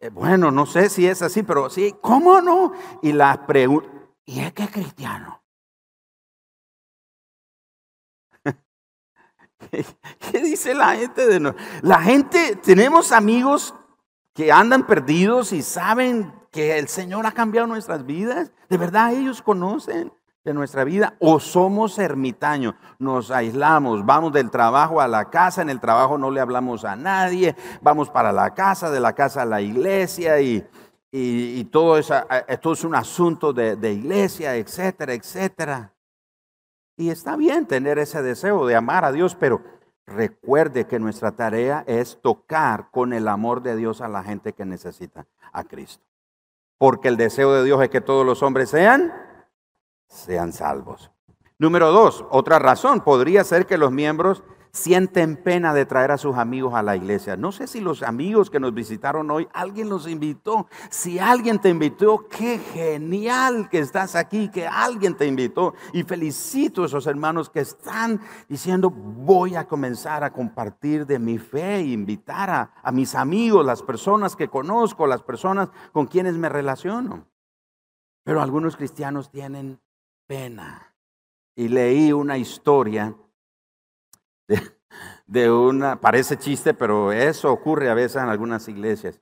Eh, 0.00 0.10
bueno, 0.10 0.50
no 0.50 0.66
sé 0.66 0.88
si 0.88 1.06
es 1.06 1.22
así, 1.22 1.44
pero 1.44 1.70
sí, 1.70 1.94
¿cómo 2.00 2.40
no? 2.40 2.72
Y 3.02 3.12
la 3.12 3.46
pregunta, 3.46 3.94
¿y 4.26 4.40
es 4.40 4.52
que 4.52 4.64
es 4.64 4.70
cristiano? 4.70 5.42
¿Qué, 9.70 10.40
dice 10.42 10.74
la 10.74 10.96
gente 10.96 11.26
de 11.26 11.40
nosotros? 11.40 11.66
La 11.82 12.00
gente, 12.00 12.56
tenemos 12.56 13.12
amigos 13.12 13.74
que 14.34 14.52
andan 14.52 14.86
perdidos 14.86 15.52
y 15.52 15.62
saben 15.62 16.32
que 16.50 16.78
el 16.78 16.88
Señor 16.88 17.26
ha 17.26 17.32
cambiado 17.32 17.66
nuestras 17.66 18.04
vidas. 18.06 18.52
¿De 18.68 18.76
verdad 18.76 19.12
ellos 19.12 19.42
conocen 19.42 20.12
de 20.44 20.54
nuestra 20.54 20.84
vida? 20.84 21.16
¿O 21.20 21.40
somos 21.40 21.98
ermitaños? 21.98 22.74
Nos 22.98 23.30
aislamos, 23.30 24.04
vamos 24.04 24.32
del 24.32 24.50
trabajo 24.50 25.00
a 25.00 25.08
la 25.08 25.30
casa, 25.30 25.62
en 25.62 25.70
el 25.70 25.80
trabajo 25.80 26.18
no 26.18 26.30
le 26.30 26.40
hablamos 26.40 26.84
a 26.84 26.96
nadie, 26.96 27.56
vamos 27.80 28.10
para 28.10 28.32
la 28.32 28.54
casa, 28.54 28.90
de 28.90 29.00
la 29.00 29.14
casa 29.14 29.42
a 29.42 29.46
la 29.46 29.60
iglesia 29.60 30.40
y, 30.40 30.64
y, 31.16 31.64
todo, 31.66 31.96
eso, 31.96 32.14
esto 32.48 32.72
es 32.72 32.82
un 32.82 32.96
asunto 32.96 33.52
de, 33.52 33.76
de 33.76 33.92
iglesia, 33.92 34.56
etcétera, 34.56 35.14
etcétera. 35.14 35.92
Y 36.96 37.10
está 37.10 37.36
bien 37.36 37.66
tener 37.66 38.00
ese 38.00 38.20
deseo 38.20 38.66
de 38.66 38.74
amar 38.74 39.04
a 39.04 39.12
Dios, 39.12 39.36
pero 39.36 39.62
recuerde 40.06 40.88
que 40.88 40.98
nuestra 40.98 41.30
tarea 41.30 41.84
es 41.86 42.20
tocar 42.20 42.90
con 42.90 43.12
el 43.12 43.28
amor 43.28 43.62
de 43.62 43.76
Dios 43.76 44.00
a 44.00 44.08
la 44.08 44.24
gente 44.24 44.54
que 44.54 44.64
necesita 44.64 45.28
a 45.52 45.62
Cristo. 45.62 46.04
Porque 46.78 47.06
el 47.06 47.16
deseo 47.16 47.52
de 47.52 47.62
Dios 47.62 47.80
es 47.80 47.90
que 47.90 48.00
todos 48.00 48.26
los 48.26 48.42
hombres 48.42 48.70
sean, 48.70 49.12
sean 50.08 50.52
salvos. 50.52 51.12
Número 51.58 51.92
dos, 51.92 52.24
otra 52.30 52.58
razón 52.58 53.02
podría 53.02 53.44
ser 53.44 53.66
que 53.66 53.78
los 53.78 53.92
miembros 53.92 54.42
sienten 54.74 55.36
pena 55.36 55.72
de 55.72 55.86
traer 55.86 56.10
a 56.10 56.18
sus 56.18 56.36
amigos 56.36 56.74
a 56.74 56.82
la 56.82 56.96
iglesia. 56.96 57.36
No 57.36 57.52
sé 57.52 57.68
si 57.68 57.80
los 57.80 58.02
amigos 58.02 58.50
que 58.50 58.58
nos 58.58 58.74
visitaron 58.74 59.30
hoy, 59.30 59.46
alguien 59.52 59.88
los 59.88 60.08
invitó. 60.08 60.66
Si 60.90 61.20
alguien 61.20 61.60
te 61.60 61.68
invitó, 61.68 62.26
qué 62.28 62.58
genial 62.58 63.68
que 63.70 63.78
estás 63.78 64.16
aquí, 64.16 64.48
que 64.48 64.66
alguien 64.66 65.16
te 65.16 65.26
invitó. 65.26 65.74
Y 65.92 66.02
felicito 66.02 66.82
a 66.82 66.86
esos 66.86 67.06
hermanos 67.06 67.50
que 67.50 67.60
están 67.60 68.20
diciendo, 68.48 68.90
voy 68.90 69.54
a 69.54 69.68
comenzar 69.68 70.24
a 70.24 70.32
compartir 70.32 71.06
de 71.06 71.20
mi 71.20 71.38
fe 71.38 71.76
e 71.76 71.92
invitar 71.92 72.50
a, 72.50 72.74
a 72.82 72.90
mis 72.90 73.14
amigos, 73.14 73.64
las 73.64 73.80
personas 73.80 74.34
que 74.34 74.48
conozco, 74.48 75.06
las 75.06 75.22
personas 75.22 75.68
con 75.92 76.06
quienes 76.06 76.34
me 76.34 76.48
relaciono. 76.48 77.28
Pero 78.24 78.42
algunos 78.42 78.76
cristianos 78.76 79.30
tienen 79.30 79.80
pena. 80.26 80.96
Y 81.54 81.68
leí 81.68 82.12
una 82.12 82.38
historia 82.38 83.14
de, 85.26 85.50
una, 85.50 86.00
parece 86.00 86.36
chiste, 86.36 86.74
pero 86.74 87.12
eso 87.12 87.52
ocurre 87.52 87.88
a 87.90 87.94
veces 87.94 88.22
en 88.22 88.28
algunas 88.28 88.68
iglesias. 88.68 89.20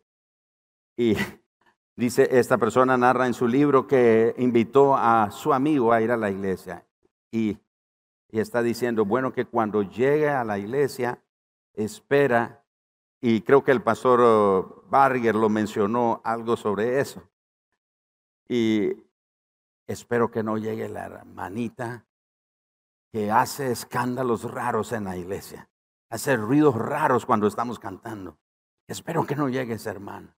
Y 0.96 1.16
dice, 1.96 2.28
esta 2.38 2.58
persona 2.58 2.96
narra 2.96 3.26
en 3.26 3.34
su 3.34 3.46
libro 3.48 3.86
que 3.86 4.34
invitó 4.38 4.96
a 4.96 5.30
su 5.30 5.52
amigo 5.52 5.92
a 5.92 6.00
ir 6.00 6.10
a 6.10 6.16
la 6.16 6.30
iglesia. 6.30 6.84
Y, 7.30 7.58
y 8.30 8.40
está 8.40 8.62
diciendo, 8.62 9.04
bueno, 9.04 9.32
que 9.32 9.46
cuando 9.46 9.82
llegue 9.82 10.28
a 10.28 10.44
la 10.44 10.58
iglesia, 10.58 11.22
espera, 11.74 12.64
y 13.20 13.42
creo 13.42 13.62
que 13.62 13.72
el 13.72 13.82
pastor 13.82 14.20
oh, 14.20 14.84
Barger 14.88 15.34
lo 15.34 15.48
mencionó 15.48 16.20
algo 16.24 16.56
sobre 16.56 17.00
eso. 17.00 17.22
Y 18.48 18.92
espero 19.86 20.30
que 20.30 20.42
no 20.42 20.58
llegue 20.58 20.88
la 20.88 21.04
hermanita 21.06 22.04
que 23.12 23.30
hace 23.30 23.70
escándalos 23.70 24.50
raros 24.50 24.92
en 24.92 25.04
la 25.04 25.16
iglesia, 25.16 25.68
hace 26.10 26.36
ruidos 26.36 26.74
raros 26.74 27.26
cuando 27.26 27.46
estamos 27.46 27.78
cantando. 27.78 28.38
Espero 28.88 29.26
que 29.26 29.36
no 29.36 29.48
llegue 29.48 29.74
ese 29.74 29.90
hermano, 29.90 30.34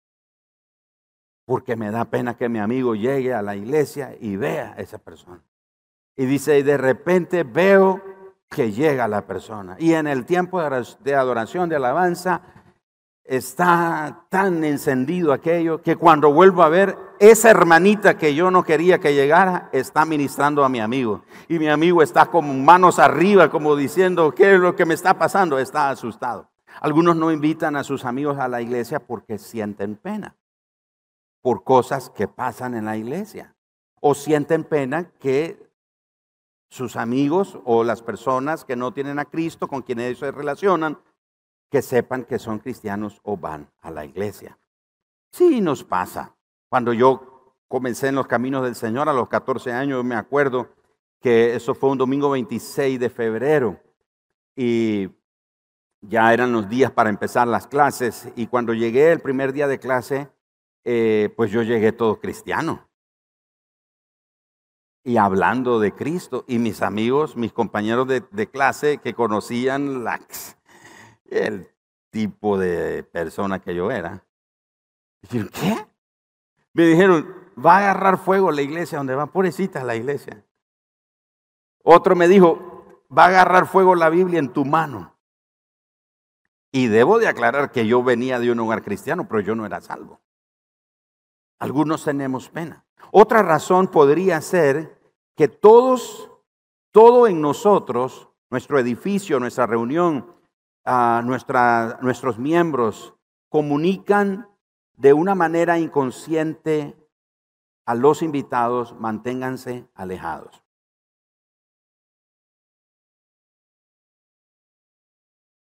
porque 1.46 1.76
me 1.76 1.90
da 1.90 2.04
pena 2.06 2.37
que 2.37 2.48
mi 2.48 2.58
amigo 2.58 2.94
llegue 2.94 3.32
a 3.32 3.42
la 3.42 3.54
iglesia 3.54 4.16
y 4.20 4.37
vea 4.37 4.74
a 4.76 4.80
esa 4.80 4.98
persona. 4.98 5.42
Y 6.16 6.26
dice, 6.26 6.58
y 6.58 6.62
de 6.62 6.76
repente 6.76 7.44
veo 7.44 8.02
que 8.48 8.72
llega 8.72 9.08
la 9.08 9.26
persona. 9.26 9.76
Y 9.78 9.94
en 9.94 10.06
el 10.06 10.24
tiempo 10.26 10.60
de 10.60 11.14
adoración, 11.14 11.68
de 11.68 11.76
alabanza, 11.76 12.42
está 13.24 14.26
tan 14.28 14.64
encendido 14.64 15.32
aquello 15.32 15.80
que 15.80 15.96
cuando 15.96 16.32
vuelvo 16.32 16.62
a 16.62 16.68
ver, 16.68 16.96
esa 17.18 17.50
hermanita 17.50 18.18
que 18.18 18.34
yo 18.34 18.50
no 18.50 18.64
quería 18.64 19.00
que 19.00 19.14
llegara 19.14 19.70
está 19.72 20.04
ministrando 20.04 20.64
a 20.64 20.68
mi 20.68 20.80
amigo. 20.80 21.24
Y 21.48 21.58
mi 21.58 21.68
amigo 21.68 22.02
está 22.02 22.26
con 22.26 22.64
manos 22.64 22.98
arriba, 22.98 23.50
como 23.50 23.76
diciendo, 23.76 24.32
¿qué 24.32 24.54
es 24.54 24.60
lo 24.60 24.76
que 24.76 24.84
me 24.84 24.94
está 24.94 25.18
pasando? 25.18 25.58
Está 25.58 25.90
asustado. 25.90 26.50
Algunos 26.80 27.16
no 27.16 27.32
invitan 27.32 27.76
a 27.76 27.84
sus 27.84 28.04
amigos 28.04 28.38
a 28.38 28.48
la 28.48 28.60
iglesia 28.60 29.00
porque 29.00 29.38
sienten 29.38 29.96
pena 29.96 30.37
por 31.40 31.62
cosas 31.64 32.10
que 32.10 32.28
pasan 32.28 32.74
en 32.74 32.84
la 32.84 32.96
iglesia. 32.96 33.54
O 34.00 34.14
sienten 34.14 34.64
pena 34.64 35.10
que 35.18 35.70
sus 36.68 36.96
amigos 36.96 37.58
o 37.64 37.84
las 37.84 38.02
personas 38.02 38.64
que 38.64 38.76
no 38.76 38.92
tienen 38.92 39.18
a 39.18 39.24
Cristo, 39.24 39.68
con 39.68 39.82
quienes 39.82 40.18
se 40.18 40.30
relacionan, 40.30 40.98
que 41.74 41.82
sepan 41.82 42.22
que 42.22 42.38
son 42.38 42.60
cristianos 42.60 43.18
o 43.24 43.37
van 43.37 43.68
a 43.80 43.90
la 43.90 44.04
iglesia. 44.04 44.56
Sí 45.32 45.60
nos 45.60 45.82
pasa. 45.82 46.37
Cuando 46.68 46.92
yo 46.92 47.56
comencé 47.66 48.06
en 48.06 48.14
los 48.14 48.28
caminos 48.28 48.62
del 48.62 48.76
Señor 48.76 49.08
a 49.08 49.12
los 49.12 49.26
14 49.28 49.72
años, 49.72 50.04
me 50.04 50.14
acuerdo 50.14 50.68
que 51.20 51.56
eso 51.56 51.74
fue 51.74 51.90
un 51.90 51.98
domingo 51.98 52.30
26 52.30 53.00
de 53.00 53.10
febrero 53.10 53.80
y 54.54 55.10
ya 56.00 56.32
eran 56.32 56.52
los 56.52 56.68
días 56.68 56.92
para 56.92 57.10
empezar 57.10 57.48
las 57.48 57.66
clases 57.66 58.28
y 58.37 58.46
cuando 58.46 58.72
llegué 58.72 59.10
el 59.10 59.18
primer 59.18 59.52
día 59.52 59.66
de 59.66 59.80
clase, 59.80 60.28
eh, 60.84 61.34
pues 61.37 61.50
yo 61.50 61.62
llegué 61.62 61.90
todo 61.90 62.20
cristiano 62.20 62.88
y 65.02 65.16
hablando 65.16 65.80
de 65.80 65.92
Cristo 65.92 66.44
y 66.46 66.60
mis 66.60 66.82
amigos, 66.82 67.37
mis 67.37 67.52
compañeros 67.52 68.06
de, 68.06 68.22
de 68.30 68.46
clase 68.48 68.98
que 68.98 69.12
conocían 69.12 70.04
la, 70.04 70.20
el 71.38 71.68
tipo 72.11 72.59
de 72.59 73.03
persona 73.03 73.61
que 73.61 73.75
yo 73.75 73.90
era. 73.90 74.25
Dijeron, 75.23 75.51
¿qué? 75.53 75.87
Me 76.73 76.85
dijeron, 76.85 77.35
va 77.64 77.77
a 77.77 77.79
agarrar 77.79 78.18
fuego 78.18 78.51
la 78.51 78.62
iglesia 78.62 78.99
donde 78.99 79.14
va, 79.14 79.27
pobrecita 79.27 79.83
la 79.85 79.97
iglesia. 79.97 80.44
Otro 81.83 82.16
me 82.16 82.29
dijo, 82.29 83.05
va 83.16 83.25
a 83.25 83.29
agarrar 83.29 83.66
fuego 83.66 83.94
la 83.94 84.11
Biblia 84.11 84.38
en 84.38 84.53
tu 84.53 84.64
mano. 84.64 85.16
Y 86.73 86.88
debo 86.88 87.18
de 87.18 87.29
aclarar 87.29 87.70
que 87.70 87.87
yo 87.87 88.03
venía 88.03 88.40
de 88.40 88.51
un 88.51 88.59
hogar 88.61 88.83
cristiano, 88.83 89.29
pero 89.29 89.40
yo 89.40 89.55
no 89.55 89.64
era 89.64 89.81
salvo. 89.81 90.20
Algunos 91.61 92.05
tenemos 92.05 92.49
pena. 92.49 92.85
Otra 93.12 93.42
razón 93.42 93.88
podría 93.88 94.40
ser 94.40 94.99
que 95.37 95.47
todos, 95.47 96.31
todo 96.90 97.29
en 97.29 97.40
nosotros, 97.40 98.29
nuestro 98.51 98.79
edificio, 98.79 99.38
nuestra 99.38 99.66
reunión, 99.66 100.34
nuestros 100.85 102.38
miembros 102.38 103.14
comunican 103.49 104.49
de 104.97 105.12
una 105.12 105.35
manera 105.35 105.79
inconsciente 105.79 106.97
a 107.87 107.94
los 107.94 108.23
invitados, 108.23 108.94
manténganse 108.99 109.88
alejados. 109.94 110.62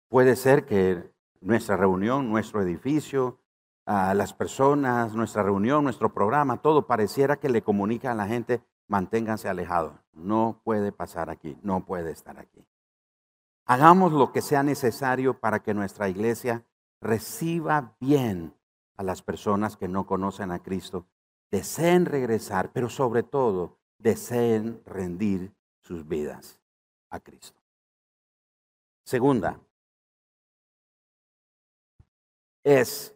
Puede 0.10 0.36
ser 0.36 0.66
que 0.66 1.12
nuestra 1.42 1.76
reunión, 1.76 2.30
nuestro 2.30 2.62
edificio, 2.62 3.42
a 3.86 4.14
las 4.14 4.34
personas, 4.34 5.14
nuestra 5.14 5.44
reunión, 5.44 5.84
nuestro 5.84 6.14
programa, 6.14 6.62
todo 6.62 6.88
pareciera 6.88 7.38
que 7.38 7.50
le 7.50 7.62
comunica 7.62 8.12
a 8.12 8.16
la 8.16 8.26
gente, 8.26 8.64
manténganse 8.88 9.48
alejados. 9.48 10.00
No 10.14 10.62
puede 10.64 10.92
pasar 10.92 11.30
aquí, 11.30 11.58
no 11.62 11.86
puede 11.86 12.12
estar 12.12 12.40
aquí. 12.40 12.66
Hagamos 13.66 14.14
lo 14.14 14.32
que 14.32 14.42
sea 14.42 14.64
necesario 14.64 15.40
para 15.40 15.62
que 15.64 15.74
nuestra 15.74 16.08
iglesia 16.08 16.64
reciba 17.02 17.96
bien 18.00 18.56
a 18.96 19.04
las 19.04 19.22
personas 19.22 19.76
que 19.76 19.88
no 19.88 20.06
conocen 20.06 20.52
a 20.52 20.60
Cristo 20.60 21.08
deseen 21.52 22.06
regresar, 22.06 22.72
pero 22.74 22.90
sobre 22.90 23.24
todo 23.24 23.80
deseen 23.98 24.82
rendir 24.86 25.54
sus 25.80 26.08
vidas 26.08 26.60
a 27.10 27.20
Cristo. 27.20 27.60
Segunda, 29.04 29.60
es 32.64 33.16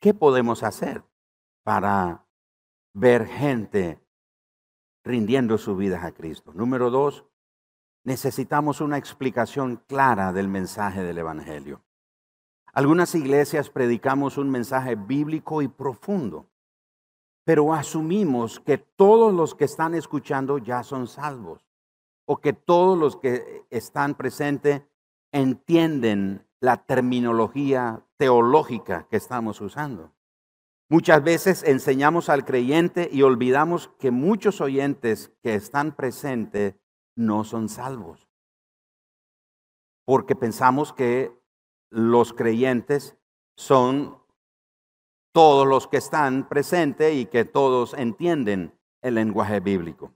qué 0.00 0.14
podemos 0.14 0.62
hacer 0.62 1.04
para 1.62 2.26
ver 2.94 3.26
gente 3.26 4.00
rindiendo 5.04 5.58
sus 5.58 5.76
vidas 5.76 6.02
a 6.02 6.12
Cristo. 6.12 6.52
Número 6.54 6.90
dos, 6.90 7.24
necesitamos 8.08 8.80
una 8.80 8.96
explicación 8.96 9.82
clara 9.86 10.32
del 10.32 10.48
mensaje 10.48 11.02
del 11.02 11.18
Evangelio. 11.18 11.82
Algunas 12.72 13.14
iglesias 13.14 13.68
predicamos 13.68 14.38
un 14.38 14.48
mensaje 14.48 14.94
bíblico 14.94 15.60
y 15.60 15.68
profundo, 15.68 16.46
pero 17.44 17.74
asumimos 17.74 18.60
que 18.60 18.78
todos 18.78 19.34
los 19.34 19.54
que 19.54 19.66
están 19.66 19.94
escuchando 19.94 20.56
ya 20.56 20.82
son 20.84 21.06
salvos 21.06 21.66
o 22.24 22.38
que 22.38 22.54
todos 22.54 22.98
los 22.98 23.16
que 23.16 23.66
están 23.68 24.14
presentes 24.14 24.82
entienden 25.30 26.46
la 26.60 26.78
terminología 26.78 28.06
teológica 28.16 29.06
que 29.10 29.18
estamos 29.18 29.60
usando. 29.60 30.12
Muchas 30.88 31.22
veces 31.22 31.62
enseñamos 31.62 32.30
al 32.30 32.46
creyente 32.46 33.10
y 33.12 33.20
olvidamos 33.20 33.90
que 33.98 34.10
muchos 34.10 34.62
oyentes 34.62 35.30
que 35.42 35.54
están 35.54 35.92
presentes 35.94 36.74
no 37.18 37.44
son 37.44 37.68
salvos. 37.68 38.28
Porque 40.04 40.36
pensamos 40.36 40.92
que 40.92 41.36
los 41.90 42.32
creyentes 42.32 43.16
son 43.56 44.16
todos 45.32 45.66
los 45.66 45.88
que 45.88 45.98
están 45.98 46.48
presentes 46.48 47.14
y 47.14 47.26
que 47.26 47.44
todos 47.44 47.92
entienden 47.94 48.72
el 49.02 49.16
lenguaje 49.16 49.60
bíblico. 49.60 50.12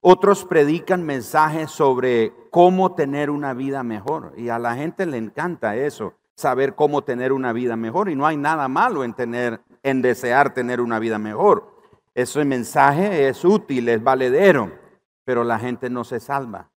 Otros 0.00 0.44
predican 0.44 1.02
mensajes 1.04 1.70
sobre 1.70 2.32
cómo 2.50 2.94
tener 2.94 3.30
una 3.30 3.54
vida 3.54 3.82
mejor 3.82 4.34
y 4.36 4.50
a 4.50 4.58
la 4.58 4.74
gente 4.74 5.06
le 5.06 5.16
encanta 5.16 5.76
eso, 5.76 6.14
saber 6.34 6.74
cómo 6.74 7.02
tener 7.02 7.32
una 7.32 7.52
vida 7.52 7.76
mejor 7.76 8.10
y 8.10 8.16
no 8.16 8.26
hay 8.26 8.36
nada 8.36 8.68
malo 8.68 9.04
en 9.04 9.14
tener 9.14 9.62
en 9.82 10.02
desear 10.02 10.52
tener 10.52 10.80
una 10.80 10.98
vida 10.98 11.18
mejor. 11.18 11.74
Ese 12.14 12.44
mensaje 12.44 13.28
es 13.28 13.44
útil, 13.44 13.88
es 13.88 14.02
valedero, 14.02 14.83
pero 15.24 15.44
la 15.44 15.58
gente 15.58 15.90
no 15.90 16.04
se 16.04 16.20
salva, 16.20 16.70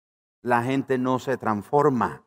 la 0.43 0.63
gente 0.63 0.99
no 0.99 1.19
se 1.19 1.37
transforma. 1.37 2.25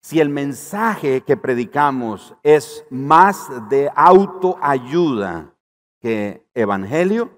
Si 0.00 0.20
el 0.20 0.28
mensaje 0.28 1.22
que 1.22 1.36
predicamos 1.36 2.36
es 2.42 2.86
más 2.90 3.48
de 3.68 3.90
autoayuda 3.94 5.52
que 6.00 6.46
evangelio, 6.54 7.36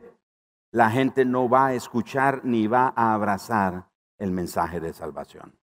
la 0.71 0.91
gente 0.91 1.25
no 1.25 1.49
va 1.49 1.69
a 1.69 1.75
escuchar 1.75 2.45
ni 2.45 2.67
va 2.67 2.93
a 2.95 3.15
abrazar 3.15 3.89
el 4.19 4.33
mensaje 4.33 4.81
de 4.81 4.93
salvación. 4.93 5.59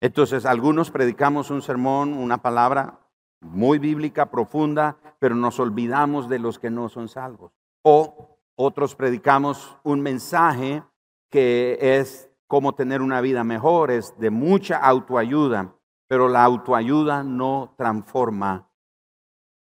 Entonces, 0.00 0.46
algunos 0.46 0.90
predicamos 0.90 1.50
un 1.50 1.62
sermón, 1.62 2.12
una 2.12 2.38
palabra 2.38 3.00
muy 3.40 3.78
bíblica, 3.78 4.30
profunda, 4.30 4.98
pero 5.18 5.34
nos 5.34 5.58
olvidamos 5.58 6.28
de 6.28 6.38
los 6.38 6.58
que 6.58 6.70
no 6.70 6.88
son 6.88 7.08
salvos. 7.08 7.52
O 7.82 8.35
otros 8.56 8.94
predicamos 8.94 9.78
un 9.84 10.00
mensaje 10.00 10.82
que 11.30 11.78
es 11.80 12.30
cómo 12.46 12.74
tener 12.74 13.02
una 13.02 13.20
vida 13.20 13.44
mejor, 13.44 13.90
es 13.90 14.18
de 14.18 14.30
mucha 14.30 14.78
autoayuda, 14.78 15.74
pero 16.08 16.28
la 16.28 16.44
autoayuda 16.44 17.22
no 17.22 17.74
transforma 17.76 18.70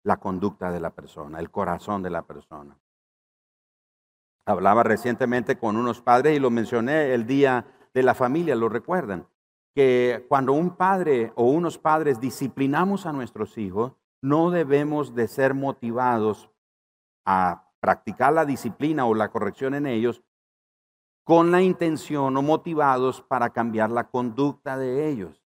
la 0.03 0.17
conducta 0.17 0.71
de 0.71 0.79
la 0.79 0.91
persona, 0.91 1.39
el 1.39 1.51
corazón 1.51 2.03
de 2.03 2.09
la 2.11 2.21
persona. 2.21 2.77
Hablaba 4.45 4.83
recientemente 4.83 5.57
con 5.57 5.75
unos 5.75 6.01
padres 6.01 6.37
y 6.37 6.39
lo 6.39 6.51
mencioné 6.51 7.13
el 7.13 7.25
día 7.25 7.65
de 7.93 8.03
la 8.03 8.13
familia, 8.13 8.55
lo 8.55 8.69
recuerdan, 8.69 9.27
que 9.73 10.25
cuando 10.29 10.53
un 10.53 10.77
padre 10.77 11.33
o 11.35 11.45
unos 11.45 11.77
padres 11.77 12.19
disciplinamos 12.19 13.05
a 13.05 13.11
nuestros 13.11 13.57
hijos, 13.57 13.93
no 14.21 14.51
debemos 14.51 15.15
de 15.15 15.27
ser 15.27 15.53
motivados 15.53 16.49
a 17.25 17.64
practicar 17.85 18.33
la 18.33 18.45
disciplina 18.45 19.05
o 19.05 19.13
la 19.13 19.29
corrección 19.29 19.75
en 19.75 19.85
ellos 19.85 20.23
con 21.23 21.51
la 21.51 21.61
intención 21.61 22.35
o 22.35 22.41
motivados 22.41 23.21
para 23.21 23.51
cambiar 23.51 23.91
la 23.91 24.09
conducta 24.09 24.75
de 24.75 25.07
ellos. 25.07 25.43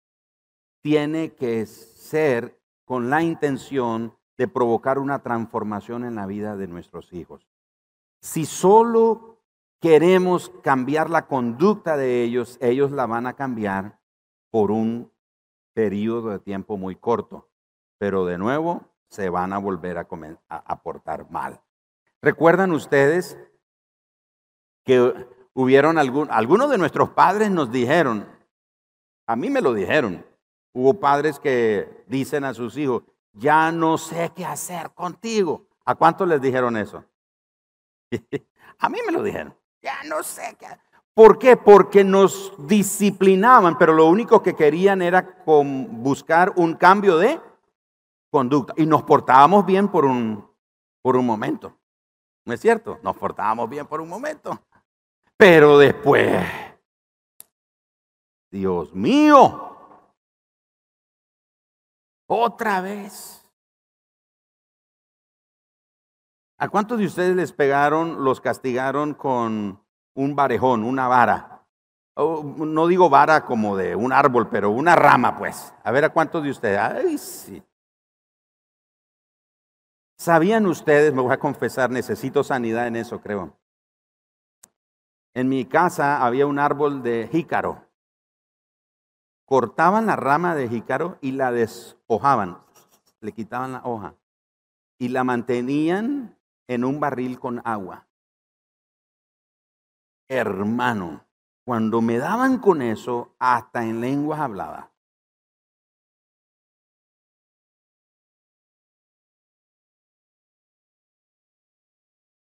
Tiene 0.82 1.34
que 1.34 1.64
ser 1.64 2.60
con 2.84 3.08
la 3.08 3.22
intención 3.22 4.14
de 4.36 4.48
provocar 4.48 4.98
una 4.98 5.22
transformación 5.22 6.04
en 6.04 6.14
la 6.14 6.26
vida 6.26 6.58
de 6.58 6.68
nuestros 6.68 7.10
hijos. 7.14 7.48
Si 8.20 8.44
solo 8.44 9.40
queremos 9.80 10.50
cambiar 10.62 11.08
la 11.08 11.28
conducta 11.28 11.96
de 11.96 12.22
ellos, 12.22 12.58
ellos 12.60 12.92
la 12.92 13.06
van 13.06 13.26
a 13.26 13.32
cambiar 13.32 13.98
por 14.50 14.70
un 14.70 15.10
periodo 15.72 16.32
de 16.32 16.38
tiempo 16.38 16.76
muy 16.76 16.96
corto, 16.96 17.48
pero 17.96 18.26
de 18.26 18.36
nuevo 18.36 18.92
se 19.08 19.30
van 19.30 19.54
a 19.54 19.58
volver 19.58 19.96
a, 19.96 20.82
portar 20.82 21.30
mal. 21.30 21.62
¿Recuerdan 22.26 22.72
ustedes 22.72 23.38
que 24.84 25.14
hubieron 25.54 25.96
algún, 25.96 26.28
algunos 26.28 26.68
de 26.68 26.76
nuestros 26.76 27.10
padres 27.10 27.52
nos 27.52 27.70
dijeron, 27.70 28.28
a 29.28 29.36
mí 29.36 29.48
me 29.48 29.60
lo 29.60 29.72
dijeron, 29.72 30.26
hubo 30.72 30.94
padres 30.98 31.38
que 31.38 32.02
dicen 32.08 32.42
a 32.42 32.52
sus 32.52 32.76
hijos, 32.78 33.04
ya 33.32 33.70
no 33.70 33.96
sé 33.96 34.32
qué 34.34 34.44
hacer 34.44 34.90
contigo. 34.90 35.68
¿A 35.84 35.94
cuántos 35.94 36.26
les 36.26 36.40
dijeron 36.40 36.76
eso? 36.76 37.04
a 38.80 38.88
mí 38.88 38.98
me 39.06 39.12
lo 39.12 39.22
dijeron, 39.22 39.56
ya 39.80 40.02
no 40.08 40.24
sé 40.24 40.56
qué. 40.58 40.66
¿Por 41.14 41.38
qué? 41.38 41.56
Porque 41.56 42.02
nos 42.02 42.54
disciplinaban, 42.66 43.78
pero 43.78 43.92
lo 43.92 44.06
único 44.06 44.42
que 44.42 44.56
querían 44.56 45.00
era 45.00 45.44
buscar 45.46 46.54
un 46.56 46.74
cambio 46.74 47.18
de 47.18 47.40
conducta. 48.32 48.74
Y 48.76 48.84
nos 48.84 49.04
portábamos 49.04 49.64
bien 49.64 49.86
por 49.86 50.04
un, 50.04 50.44
por 51.02 51.16
un 51.16 51.24
momento. 51.24 51.78
¿No 52.46 52.54
es 52.54 52.60
cierto? 52.60 53.00
Nos 53.02 53.16
portábamos 53.16 53.68
bien 53.68 53.86
por 53.86 54.00
un 54.00 54.08
momento. 54.08 54.58
Pero 55.36 55.78
después, 55.78 56.46
Dios 58.50 58.94
mío, 58.94 59.76
otra 62.26 62.80
vez. 62.80 63.44
¿A 66.58 66.68
cuántos 66.68 66.98
de 66.98 67.06
ustedes 67.06 67.36
les 67.36 67.52
pegaron, 67.52 68.24
los 68.24 68.40
castigaron 68.40 69.12
con 69.12 69.84
un 70.14 70.36
varejón, 70.36 70.84
una 70.84 71.08
vara? 71.08 71.52
no 72.16 72.86
digo 72.86 73.10
vara 73.10 73.44
como 73.44 73.76
de 73.76 73.94
un 73.94 74.10
árbol, 74.10 74.48
pero 74.48 74.70
una 74.70 74.96
rama, 74.96 75.36
pues. 75.36 75.74
A 75.84 75.90
ver 75.90 76.04
a 76.04 76.08
cuántos 76.10 76.42
de 76.42 76.50
ustedes. 76.50 76.78
Ay, 76.78 77.18
sí. 77.18 77.62
¿Sabían 80.18 80.66
ustedes, 80.66 81.12
me 81.12 81.20
voy 81.20 81.32
a 81.32 81.38
confesar, 81.38 81.90
necesito 81.90 82.42
sanidad 82.42 82.86
en 82.86 82.96
eso, 82.96 83.20
creo? 83.20 83.58
En 85.34 85.48
mi 85.48 85.66
casa 85.66 86.24
había 86.24 86.46
un 86.46 86.58
árbol 86.58 87.02
de 87.02 87.28
jícaro. 87.30 87.86
Cortaban 89.44 90.06
la 90.06 90.16
rama 90.16 90.54
de 90.54 90.68
jícaro 90.68 91.18
y 91.20 91.32
la 91.32 91.52
deshojaban, 91.52 92.58
le 93.20 93.32
quitaban 93.32 93.72
la 93.72 93.82
hoja 93.84 94.14
y 94.98 95.08
la 95.08 95.22
mantenían 95.22 96.38
en 96.66 96.84
un 96.84 96.98
barril 96.98 97.38
con 97.38 97.60
agua. 97.64 98.08
Hermano, 100.28 101.26
cuando 101.64 102.00
me 102.00 102.16
daban 102.16 102.58
con 102.58 102.80
eso, 102.80 103.34
hasta 103.38 103.84
en 103.84 104.00
lenguas 104.00 104.40
hablaba. 104.40 104.90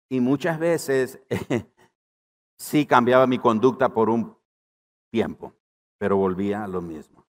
Y 0.10 0.20
muchas 0.20 0.60
veces 0.60 1.20
sí 2.58 2.86
cambiaba 2.86 3.28
mi 3.28 3.40
conducta 3.40 3.90
por 3.90 4.10
un 4.10 4.38
tiempo, 5.12 5.54
pero 5.98 6.18
volvía 6.18 6.64
a 6.64 6.68
lo 6.68 6.82
mismo. 6.82 7.26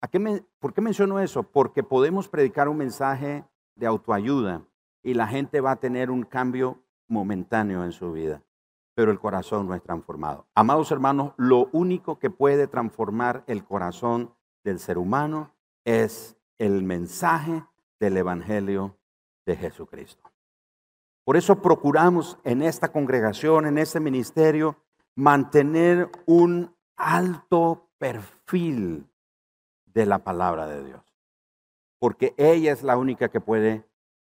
¿A 0.00 0.08
qué 0.08 0.18
me, 0.18 0.44
¿Por 0.58 0.74
qué 0.74 0.80
menciono 0.80 1.20
eso? 1.20 1.44
Porque 1.44 1.82
podemos 1.82 2.28
predicar 2.28 2.68
un 2.68 2.76
mensaje 2.76 3.44
de 3.76 3.86
autoayuda 3.86 4.66
y 5.02 5.14
la 5.14 5.26
gente 5.26 5.60
va 5.60 5.72
a 5.72 5.80
tener 5.80 6.10
un 6.10 6.24
cambio 6.24 6.82
momentáneo 7.08 7.84
en 7.84 7.92
su 7.92 8.12
vida, 8.12 8.42
pero 8.94 9.12
el 9.12 9.20
corazón 9.20 9.68
no 9.68 9.74
es 9.74 9.82
transformado. 9.82 10.46
Amados 10.54 10.90
hermanos, 10.90 11.34
lo 11.36 11.68
único 11.72 12.18
que 12.18 12.30
puede 12.30 12.66
transformar 12.66 13.44
el 13.46 13.64
corazón 13.64 14.34
del 14.64 14.78
ser 14.78 14.98
humano 14.98 15.54
es 15.84 16.36
el 16.58 16.82
mensaje 16.82 17.64
del 18.00 18.16
Evangelio 18.16 18.96
de 19.46 19.56
Jesucristo. 19.56 20.31
Por 21.24 21.36
eso 21.36 21.62
procuramos 21.62 22.38
en 22.44 22.62
esta 22.62 22.90
congregación, 22.90 23.66
en 23.66 23.78
este 23.78 24.00
ministerio, 24.00 24.76
mantener 25.14 26.10
un 26.26 26.74
alto 26.96 27.88
perfil 27.98 29.06
de 29.86 30.06
la 30.06 30.18
palabra 30.18 30.66
de 30.66 30.84
Dios. 30.84 31.02
porque 31.98 32.34
ella 32.36 32.72
es 32.72 32.82
la 32.82 32.96
única 32.96 33.28
que 33.28 33.40
puede 33.40 33.88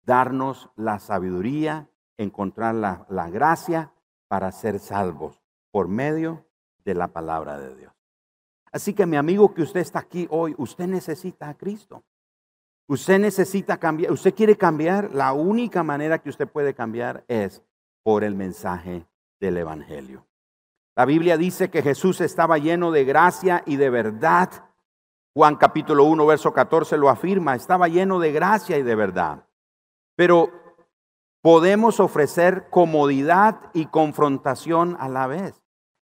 darnos 0.03 0.69
la 0.77 0.99
sabiduría, 0.99 1.89
encontrar 2.19 2.75
la, 2.75 3.07
la 3.09 3.31
gracia 3.31 3.91
para 4.29 4.53
ser 4.53 4.79
salvos 4.79 5.43
por 5.71 5.89
medio 5.89 6.45
de 6.85 6.93
la 6.93 7.09
palabra 7.09 7.59
de 7.59 7.75
Dios. 7.75 7.95
Así 8.71 8.93
que 8.93 9.07
mi 9.07 9.17
amigo 9.17 9.55
que 9.55 9.63
usted 9.63 9.81
está 9.81 10.01
aquí 10.01 10.27
hoy, 10.31 10.55
usted 10.59 10.87
necesita 10.87 11.49
a 11.49 11.55
Cristo. 11.55 12.05
Usted 12.87 13.19
necesita 13.19 13.79
cambiar, 13.79 14.13
usted 14.13 14.35
quiere 14.35 14.57
cambiar, 14.57 15.15
la 15.15 15.33
única 15.33 15.83
manera 15.83 16.19
que 16.19 16.29
usted 16.29 16.47
puede 16.47 16.75
cambiar 16.75 17.25
es 17.29 17.63
por 18.03 18.25
el 18.25 18.35
mensaje 18.35 19.07
del 19.41 19.57
Evangelio. 19.57 20.27
La 20.97 21.07
Biblia 21.07 21.37
dice 21.39 21.71
que 21.71 21.83
Jesús 21.83 22.21
estaba 22.21 22.59
lleno 22.59 22.93
de 22.93 23.05
gracia 23.05 23.63
y 23.67 23.77
de 23.77 23.91
verdad. 23.91 24.51
Juan 25.35 25.57
capítulo 25.57 26.05
1, 26.05 26.27
verso 26.27 26.53
14 26.53 26.97
lo 26.99 27.09
afirma, 27.09 27.55
estaba 27.55 27.89
lleno 27.89 28.21
de 28.21 28.33
gracia 28.33 28.79
y 28.79 28.83
de 28.83 28.95
verdad. 28.95 29.49
Pero 30.15 30.51
podemos 31.43 31.99
ofrecer 31.99 32.69
comodidad 32.71 33.71
y 33.73 33.87
confrontación 33.87 34.97
a 35.01 35.09
la 35.09 35.27
vez. 35.27 35.64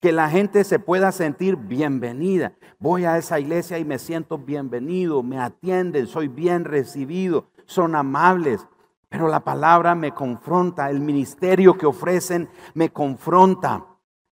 Que 0.06 0.12
la 0.12 0.30
gente 0.30 0.63
se 0.63 0.78
pueda 0.78 1.12
sentir 1.12 1.56
bienvenida. 1.56 2.54
Voy 2.78 3.06
a 3.06 3.18
esa 3.18 3.39
iglesia 3.39 3.80
y 3.80 3.86
me 3.86 3.98
siento 3.98 4.38
bienvenido, 4.38 5.24
me 5.24 5.39
atienden, 5.39 6.06
soy 6.06 6.28
bien 6.28 6.63
recibido, 6.63 7.48
son 7.65 7.96
amables. 7.96 8.68
Pero 9.10 9.28
la 9.30 9.39
palabra 9.39 9.96
me 9.96 10.13
confronta, 10.13 10.91
el 10.91 11.00
ministerio 11.00 11.76
que 11.76 11.88
ofrecen 11.88 12.50
me 12.76 12.91
confronta. 12.91 13.84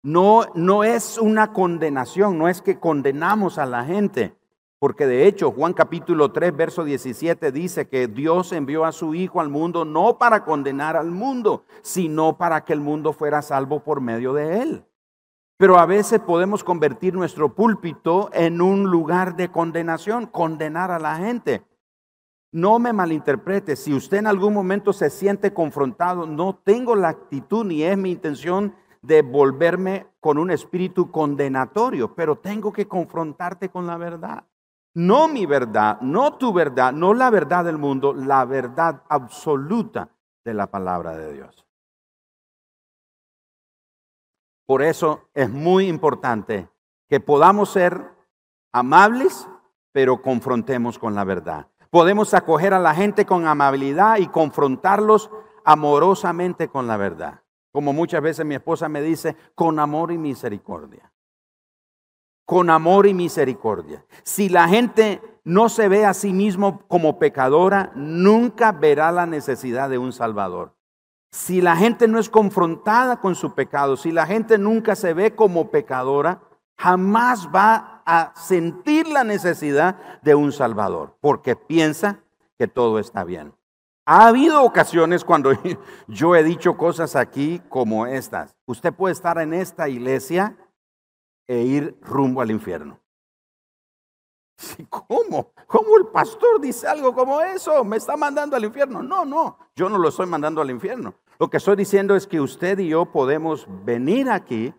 No, 0.03 0.41
no 0.55 0.83
es 0.83 1.17
una 1.17 1.53
condenación, 1.53 2.37
no 2.37 2.49
es 2.49 2.61
que 2.61 2.77
condenamos 2.77 3.57
a 3.57 3.65
la 3.65 3.85
gente, 3.85 4.35
porque 4.77 5.07
de 5.07 5.25
hecho 5.25 5.53
Juan 5.53 5.71
capítulo 5.71 6.33
3, 6.33 6.53
verso 6.53 6.83
17 6.83 7.49
dice 7.53 7.87
que 7.87 8.09
Dios 8.09 8.51
envió 8.51 8.83
a 8.83 8.91
su 8.91 9.15
Hijo 9.15 9.39
al 9.39 9.47
mundo 9.47 9.85
no 9.85 10.17
para 10.17 10.43
condenar 10.43 10.97
al 10.97 11.11
mundo, 11.11 11.63
sino 11.81 12.37
para 12.37 12.65
que 12.65 12.73
el 12.73 12.81
mundo 12.81 13.13
fuera 13.13 13.41
salvo 13.41 13.85
por 13.85 14.01
medio 14.01 14.33
de 14.33 14.63
él. 14.63 14.85
Pero 15.61 15.77
a 15.77 15.85
veces 15.85 16.19
podemos 16.19 16.63
convertir 16.63 17.13
nuestro 17.13 17.53
púlpito 17.53 18.31
en 18.33 18.61
un 18.61 18.89
lugar 18.89 19.35
de 19.35 19.51
condenación, 19.51 20.25
condenar 20.25 20.89
a 20.89 20.97
la 20.97 21.17
gente. 21.17 21.63
No 22.51 22.79
me 22.79 22.93
malinterprete, 22.93 23.75
si 23.75 23.93
usted 23.93 24.17
en 24.17 24.25
algún 24.25 24.55
momento 24.55 24.91
se 24.91 25.11
siente 25.11 25.53
confrontado, 25.53 26.25
no 26.25 26.55
tengo 26.55 26.95
la 26.95 27.09
actitud 27.09 27.63
ni 27.63 27.83
es 27.83 27.95
mi 27.95 28.09
intención 28.09 28.73
de 29.03 29.21
volverme 29.21 30.07
con 30.19 30.39
un 30.39 30.49
espíritu 30.49 31.11
condenatorio, 31.11 32.15
pero 32.15 32.37
tengo 32.39 32.73
que 32.73 32.87
confrontarte 32.87 33.69
con 33.69 33.85
la 33.85 33.97
verdad. 33.97 34.43
No 34.95 35.27
mi 35.27 35.45
verdad, 35.45 36.01
no 36.01 36.39
tu 36.39 36.53
verdad, 36.53 36.91
no 36.91 37.13
la 37.13 37.29
verdad 37.29 37.65
del 37.65 37.77
mundo, 37.77 38.15
la 38.15 38.45
verdad 38.45 39.03
absoluta 39.09 40.09
de 40.43 40.55
la 40.55 40.71
palabra 40.71 41.15
de 41.15 41.33
Dios. 41.33 41.67
Por 44.71 44.83
eso 44.83 45.27
es 45.33 45.49
muy 45.49 45.89
importante 45.89 46.69
que 47.09 47.19
podamos 47.19 47.73
ser 47.73 48.07
amables, 48.71 49.45
pero 49.91 50.21
confrontemos 50.21 50.97
con 50.97 51.13
la 51.13 51.25
verdad. 51.25 51.67
Podemos 51.89 52.33
acoger 52.33 52.73
a 52.73 52.79
la 52.79 52.95
gente 52.95 53.25
con 53.25 53.47
amabilidad 53.47 54.19
y 54.19 54.27
confrontarlos 54.27 55.29
amorosamente 55.65 56.69
con 56.69 56.87
la 56.87 56.95
verdad. 56.95 57.41
Como 57.73 57.91
muchas 57.91 58.21
veces 58.21 58.45
mi 58.45 58.55
esposa 58.55 58.87
me 58.87 59.01
dice, 59.01 59.35
con 59.55 59.77
amor 59.77 60.09
y 60.13 60.17
misericordia. 60.17 61.11
Con 62.45 62.69
amor 62.69 63.07
y 63.07 63.13
misericordia. 63.13 64.05
Si 64.23 64.47
la 64.47 64.69
gente 64.69 65.21
no 65.43 65.67
se 65.67 65.89
ve 65.89 66.05
a 66.05 66.13
sí 66.13 66.31
mismo 66.31 66.87
como 66.87 67.19
pecadora, 67.19 67.91
nunca 67.93 68.71
verá 68.71 69.11
la 69.11 69.25
necesidad 69.25 69.89
de 69.89 69.97
un 69.97 70.13
Salvador. 70.13 70.77
Si 71.31 71.61
la 71.61 71.77
gente 71.77 72.07
no 72.07 72.19
es 72.19 72.29
confrontada 72.29 73.21
con 73.21 73.35
su 73.35 73.53
pecado, 73.53 73.95
si 73.95 74.11
la 74.11 74.25
gente 74.25 74.57
nunca 74.57 74.95
se 74.95 75.13
ve 75.13 75.33
como 75.33 75.71
pecadora, 75.71 76.41
jamás 76.77 77.47
va 77.47 78.03
a 78.05 78.33
sentir 78.35 79.07
la 79.07 79.23
necesidad 79.23 80.21
de 80.21 80.35
un 80.35 80.51
Salvador, 80.51 81.17
porque 81.21 81.55
piensa 81.55 82.19
que 82.57 82.67
todo 82.67 82.99
está 82.99 83.23
bien. 83.23 83.53
Ha 84.05 84.27
habido 84.27 84.63
ocasiones 84.63 85.23
cuando 85.23 85.51
yo 86.07 86.35
he 86.35 86.43
dicho 86.43 86.75
cosas 86.75 87.15
aquí 87.15 87.61
como 87.69 88.07
estas. 88.07 88.55
Usted 88.65 88.93
puede 88.93 89.13
estar 89.13 89.37
en 89.37 89.53
esta 89.53 89.87
iglesia 89.87 90.57
e 91.47 91.61
ir 91.61 91.97
rumbo 92.01 92.41
al 92.41 92.51
infierno. 92.51 92.99
¿Cómo? 94.89 95.51
¿Cómo 95.67 95.97
el 95.97 96.07
pastor 96.07 96.59
dice 96.59 96.87
algo 96.87 97.13
como 97.13 97.41
eso? 97.41 97.83
¿Me 97.83 97.97
está 97.97 98.17
mandando 98.17 98.55
al 98.55 98.63
infierno? 98.63 99.01
No, 99.01 99.25
no, 99.25 99.57
yo 99.75 99.89
no 99.89 99.97
lo 99.97 100.09
estoy 100.09 100.25
mandando 100.25 100.61
al 100.61 100.69
infierno. 100.69 101.13
Lo 101.39 101.49
que 101.49 101.57
estoy 101.57 101.75
diciendo 101.75 102.15
es 102.15 102.27
que 102.27 102.39
usted 102.39 102.79
y 102.79 102.89
yo 102.89 103.05
podemos 103.05 103.67
venir 103.83 104.29
aquí, 104.29 104.73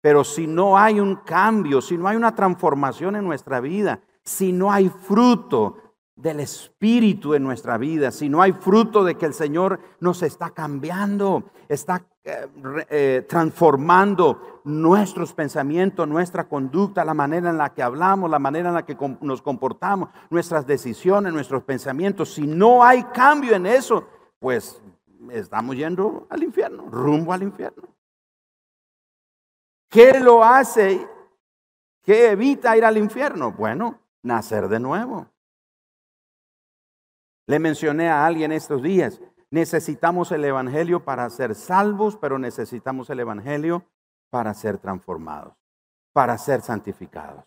pero 0.00 0.24
si 0.24 0.46
no 0.46 0.76
hay 0.76 1.00
un 1.00 1.16
cambio, 1.16 1.80
si 1.80 1.96
no 1.96 2.08
hay 2.08 2.16
una 2.16 2.34
transformación 2.34 3.16
en 3.16 3.24
nuestra 3.24 3.60
vida, 3.60 4.00
si 4.24 4.52
no 4.52 4.72
hay 4.72 4.88
fruto 4.88 5.76
del 6.16 6.40
Espíritu 6.40 7.34
en 7.34 7.44
nuestra 7.44 7.78
vida, 7.78 8.10
si 8.10 8.28
no 8.28 8.42
hay 8.42 8.52
fruto 8.52 9.04
de 9.04 9.16
que 9.16 9.26
el 9.26 9.34
Señor 9.34 9.78
nos 10.00 10.22
está 10.22 10.50
cambiando, 10.50 11.44
está 11.68 12.04
eh, 12.28 12.86
eh, 12.90 13.26
transformando 13.26 14.60
nuestros 14.64 15.32
pensamientos, 15.32 16.06
nuestra 16.06 16.46
conducta, 16.46 17.02
la 17.02 17.14
manera 17.14 17.48
en 17.48 17.56
la 17.56 17.72
que 17.72 17.82
hablamos, 17.82 18.28
la 18.28 18.38
manera 18.38 18.68
en 18.68 18.74
la 18.74 18.84
que 18.84 18.96
nos 19.22 19.40
comportamos, 19.40 20.10
nuestras 20.28 20.66
decisiones, 20.66 21.32
nuestros 21.32 21.62
pensamientos, 21.62 22.34
si 22.34 22.46
no 22.46 22.84
hay 22.84 23.02
cambio 23.04 23.54
en 23.54 23.64
eso, 23.64 24.06
pues 24.38 24.78
estamos 25.30 25.74
yendo 25.74 26.26
al 26.28 26.42
infierno, 26.42 26.90
rumbo 26.90 27.32
al 27.32 27.44
infierno. 27.44 27.88
¿Qué 29.88 30.20
lo 30.20 30.44
hace? 30.44 31.08
¿Qué 32.02 32.32
evita 32.32 32.76
ir 32.76 32.84
al 32.84 32.98
infierno? 32.98 33.52
Bueno, 33.52 33.98
nacer 34.22 34.68
de 34.68 34.80
nuevo. 34.80 35.26
Le 37.46 37.58
mencioné 37.58 38.10
a 38.10 38.26
alguien 38.26 38.52
estos 38.52 38.82
días, 38.82 39.18
necesitamos 39.50 40.32
el 40.32 40.44
Evangelio 40.44 41.04
para 41.04 41.28
ser 41.30 41.54
salvos, 41.54 42.16
pero 42.16 42.38
necesitamos 42.38 43.10
el 43.10 43.20
Evangelio 43.20 43.84
para 44.30 44.54
ser 44.54 44.78
transformados, 44.78 45.54
para 46.12 46.36
ser 46.38 46.60
santificados. 46.60 47.44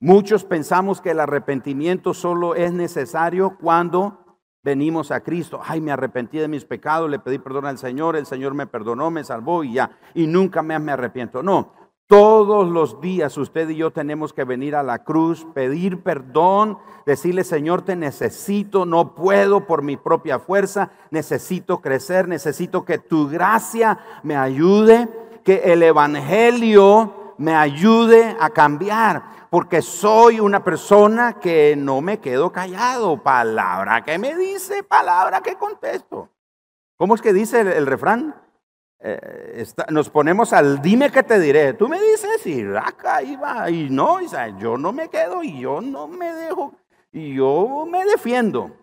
Muchos 0.00 0.44
pensamos 0.44 1.00
que 1.00 1.12
el 1.12 1.20
arrepentimiento 1.20 2.12
solo 2.12 2.54
es 2.54 2.72
necesario 2.72 3.56
cuando 3.58 4.40
venimos 4.62 5.10
a 5.10 5.20
Cristo. 5.20 5.60
Ay, 5.64 5.80
me 5.80 5.92
arrepentí 5.92 6.38
de 6.38 6.48
mis 6.48 6.64
pecados, 6.64 7.08
le 7.08 7.18
pedí 7.18 7.38
perdón 7.38 7.66
al 7.66 7.78
Señor, 7.78 8.16
el 8.16 8.26
Señor 8.26 8.52
me 8.52 8.66
perdonó, 8.66 9.10
me 9.10 9.24
salvó 9.24 9.64
y 9.64 9.74
ya. 9.74 9.98
Y 10.12 10.26
nunca 10.26 10.60
más 10.60 10.82
me 10.82 10.92
arrepiento. 10.92 11.42
No, 11.42 11.72
todos 12.06 12.68
los 12.68 13.00
días 13.00 13.36
usted 13.36 13.68
y 13.68 13.76
yo 13.76 13.90
tenemos 13.90 14.32
que 14.32 14.44
venir 14.44 14.76
a 14.76 14.82
la 14.82 15.02
cruz, 15.02 15.46
pedir 15.54 16.02
perdón, 16.02 16.78
decirle, 17.04 17.42
Señor, 17.42 17.82
te 17.82 17.96
necesito, 17.96 18.86
no 18.86 19.14
puedo 19.14 19.66
por 19.66 19.82
mi 19.82 19.96
propia 19.96 20.38
fuerza, 20.38 20.90
necesito 21.10 21.80
crecer, 21.80 22.28
necesito 22.28 22.84
que 22.84 22.98
tu 22.98 23.28
gracia 23.28 23.98
me 24.22 24.36
ayude, 24.36 25.08
que 25.44 25.72
el 25.72 25.82
Evangelio 25.82 27.34
me 27.38 27.54
ayude 27.54 28.36
a 28.38 28.50
cambiar, 28.50 29.48
porque 29.50 29.82
soy 29.82 30.38
una 30.38 30.62
persona 30.62 31.40
que 31.40 31.74
no 31.76 32.00
me 32.00 32.18
quedo 32.18 32.52
callado. 32.52 33.22
Palabra 33.22 34.04
que 34.04 34.18
me 34.18 34.36
dice, 34.36 34.82
palabra 34.84 35.40
que 35.40 35.56
contesto. 35.56 36.28
¿Cómo 36.96 37.14
es 37.14 37.20
que 37.20 37.32
dice 37.32 37.60
el, 37.60 37.68
el 37.68 37.86
refrán? 37.86 38.45
Eh, 38.98 39.66
nos 39.90 40.08
ponemos 40.08 40.52
al 40.52 40.80
dime 40.80 41.10
que 41.10 41.22
te 41.22 41.38
diré. 41.38 41.74
Tú 41.74 41.88
me 41.88 42.00
dices 42.00 42.46
y 42.46 42.64
acá 42.74 43.22
iba 43.22 43.70
y 43.70 43.90
no, 43.90 44.20
yo 44.58 44.76
no 44.76 44.92
me 44.92 45.08
quedo 45.08 45.42
y 45.42 45.60
yo 45.60 45.80
no 45.80 46.08
me 46.08 46.32
dejo 46.32 46.74
y 47.12 47.34
yo 47.34 47.86
me 47.88 48.04
defiendo. 48.04 48.76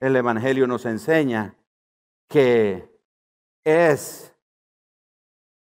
El 0.00 0.16
Evangelio 0.16 0.66
nos 0.66 0.84
enseña 0.84 1.54
que 2.28 2.90
es, 3.64 4.34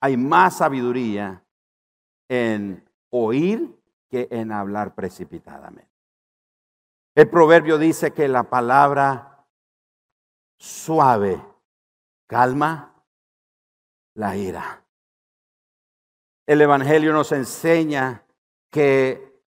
hay 0.02 0.16
más 0.16 0.58
sabiduría 0.58 1.44
en 2.30 2.88
oír 3.10 3.76
que 4.10 4.28
en 4.32 4.52
hablar 4.52 4.96
precipitadamente. 4.96 5.90
El 7.16 7.30
proverbio 7.30 7.78
dice 7.78 8.12
que 8.12 8.28
la 8.28 8.44
palabra 8.44 9.46
suave 10.58 11.42
calma 12.30 12.94
la 14.14 14.38
ira. 14.38 14.86
El 16.46 16.62
Evangelio 16.62 17.12
nos 17.12 17.32
enseña 17.32 18.24
que 18.72 19.44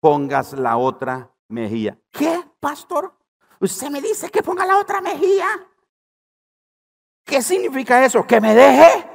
pongas 0.00 0.52
la 0.52 0.76
otra 0.76 1.32
mejilla. 1.48 1.96
¿Qué, 2.10 2.44
pastor? 2.58 3.16
Usted 3.60 3.90
me 3.90 4.00
dice 4.00 4.30
que 4.30 4.42
ponga 4.42 4.66
la 4.66 4.78
otra 4.78 5.00
mejilla. 5.00 5.46
¿Qué 7.24 7.40
significa 7.40 8.04
eso? 8.04 8.26
¿Que 8.26 8.40
me 8.40 8.54
deje? 8.54 9.10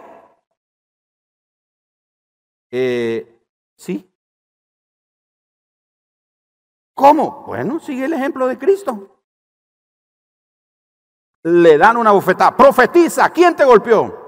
Eh, 2.71 3.45
sí. 3.75 4.09
¿Cómo? 6.93 7.43
Bueno, 7.47 7.79
sigue 7.79 8.05
el 8.05 8.13
ejemplo 8.13 8.47
de 8.47 8.57
Cristo. 8.57 9.12
Le 11.43 11.77
dan 11.77 11.97
una 11.97 12.11
bofetada. 12.11 12.55
Profetiza, 12.55 13.29
¿quién 13.31 13.55
te 13.55 13.65
golpeó? 13.65 14.23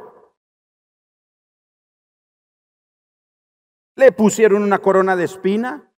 Le 3.96 4.12
pusieron 4.12 4.64
una 4.64 4.80
corona 4.80 5.16
de 5.16 5.24
espina. 5.24 5.92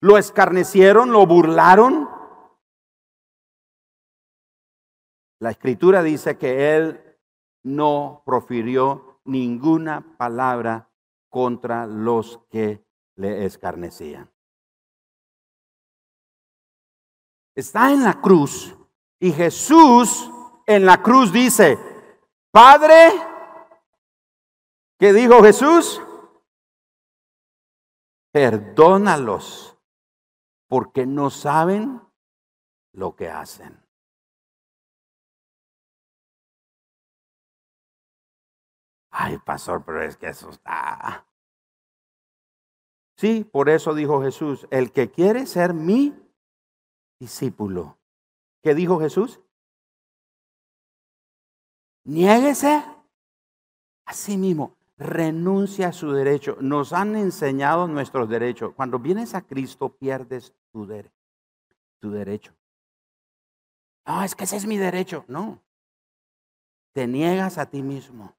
Lo 0.00 0.16
escarnecieron, 0.16 1.12
lo 1.12 1.26
burlaron. 1.26 2.08
La 5.40 5.50
escritura 5.50 6.02
dice 6.02 6.38
que 6.38 6.76
él 6.76 7.18
no 7.64 8.22
profirió 8.24 9.20
ninguna 9.24 10.16
palabra 10.16 10.90
contra 11.28 11.86
los 11.86 12.40
que 12.50 12.84
le 13.16 13.44
escarnecían. 13.44 14.32
Está 17.54 17.92
en 17.92 18.04
la 18.04 18.20
cruz 18.20 18.77
y 19.20 19.32
Jesús 19.32 20.30
en 20.66 20.86
la 20.86 21.02
cruz 21.02 21.32
dice, 21.32 21.78
Padre, 22.50 23.10
¿qué 24.98 25.12
dijo 25.12 25.42
Jesús? 25.42 26.00
Perdónalos 28.32 29.76
porque 30.68 31.06
no 31.06 31.30
saben 31.30 32.00
lo 32.92 33.16
que 33.16 33.28
hacen. 33.28 33.82
Ay, 39.10 39.38
pastor, 39.38 39.84
pero 39.84 40.02
es 40.02 40.16
que 40.16 40.28
eso 40.28 40.50
está. 40.50 41.26
Sí, 43.16 43.42
por 43.42 43.68
eso 43.68 43.94
dijo 43.94 44.22
Jesús, 44.22 44.68
el 44.70 44.92
que 44.92 45.10
quiere 45.10 45.46
ser 45.46 45.74
mi 45.74 46.14
discípulo. 47.18 47.97
¿Qué 48.68 48.74
dijo 48.74 49.00
Jesús? 49.00 49.40
Niéguese 52.04 52.84
a 54.04 54.12
sí 54.12 54.36
mismo, 54.36 54.76
renuncia 54.98 55.88
a 55.88 55.92
su 55.94 56.12
derecho. 56.12 56.58
Nos 56.60 56.92
han 56.92 57.16
enseñado 57.16 57.88
nuestros 57.88 58.28
derechos. 58.28 58.74
Cuando 58.74 58.98
vienes 58.98 59.34
a 59.34 59.40
Cristo 59.40 59.96
pierdes 59.96 60.52
tu, 60.70 60.86
tu 61.98 62.10
derecho. 62.10 62.54
No, 64.04 64.22
es 64.22 64.34
que 64.34 64.44
ese 64.44 64.56
es 64.56 64.66
mi 64.66 64.76
derecho. 64.76 65.24
No. 65.28 65.62
Te 66.92 67.06
niegas 67.06 67.56
a 67.56 67.64
ti 67.70 67.82
mismo. 67.82 68.36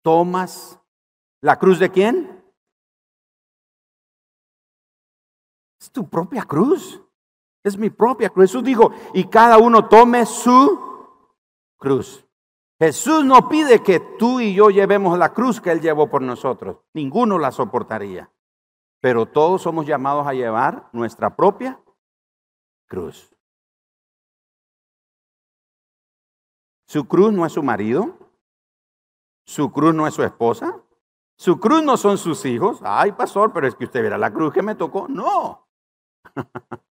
Tomas 0.00 0.80
la 1.42 1.58
cruz 1.58 1.78
de 1.78 1.90
quién? 1.90 2.42
Es 5.78 5.92
tu 5.92 6.08
propia 6.08 6.44
cruz. 6.44 7.03
Es 7.64 7.78
mi 7.78 7.88
propia 7.88 8.28
cruz. 8.28 8.50
Jesús 8.50 8.62
dijo, 8.62 8.92
y 9.14 9.24
cada 9.24 9.58
uno 9.58 9.88
tome 9.88 10.26
su 10.26 10.78
cruz. 11.78 12.24
Jesús 12.78 13.24
no 13.24 13.48
pide 13.48 13.82
que 13.82 14.00
tú 14.18 14.40
y 14.40 14.54
yo 14.54 14.68
llevemos 14.68 15.18
la 15.18 15.32
cruz 15.32 15.60
que 15.60 15.70
Él 15.70 15.80
llevó 15.80 16.10
por 16.10 16.20
nosotros. 16.20 16.78
Ninguno 16.92 17.38
la 17.38 17.50
soportaría. 17.50 18.30
Pero 19.00 19.26
todos 19.26 19.62
somos 19.62 19.86
llamados 19.86 20.26
a 20.26 20.34
llevar 20.34 20.90
nuestra 20.92 21.34
propia 21.34 21.80
cruz. 22.86 23.34
Su 26.86 27.08
cruz 27.08 27.32
no 27.32 27.46
es 27.46 27.52
su 27.52 27.62
marido. 27.62 28.18
Su 29.46 29.72
cruz 29.72 29.94
no 29.94 30.06
es 30.06 30.14
su 30.14 30.22
esposa. 30.22 30.82
Su 31.36 31.58
cruz 31.58 31.82
no 31.82 31.96
son 31.96 32.18
sus 32.18 32.44
hijos. 32.44 32.80
Ay, 32.84 33.12
pastor, 33.12 33.52
pero 33.52 33.66
es 33.66 33.74
que 33.74 33.84
usted 33.84 34.02
verá 34.02 34.18
la 34.18 34.32
cruz 34.32 34.52
que 34.52 34.62
me 34.62 34.74
tocó. 34.74 35.08
No. 35.08 35.66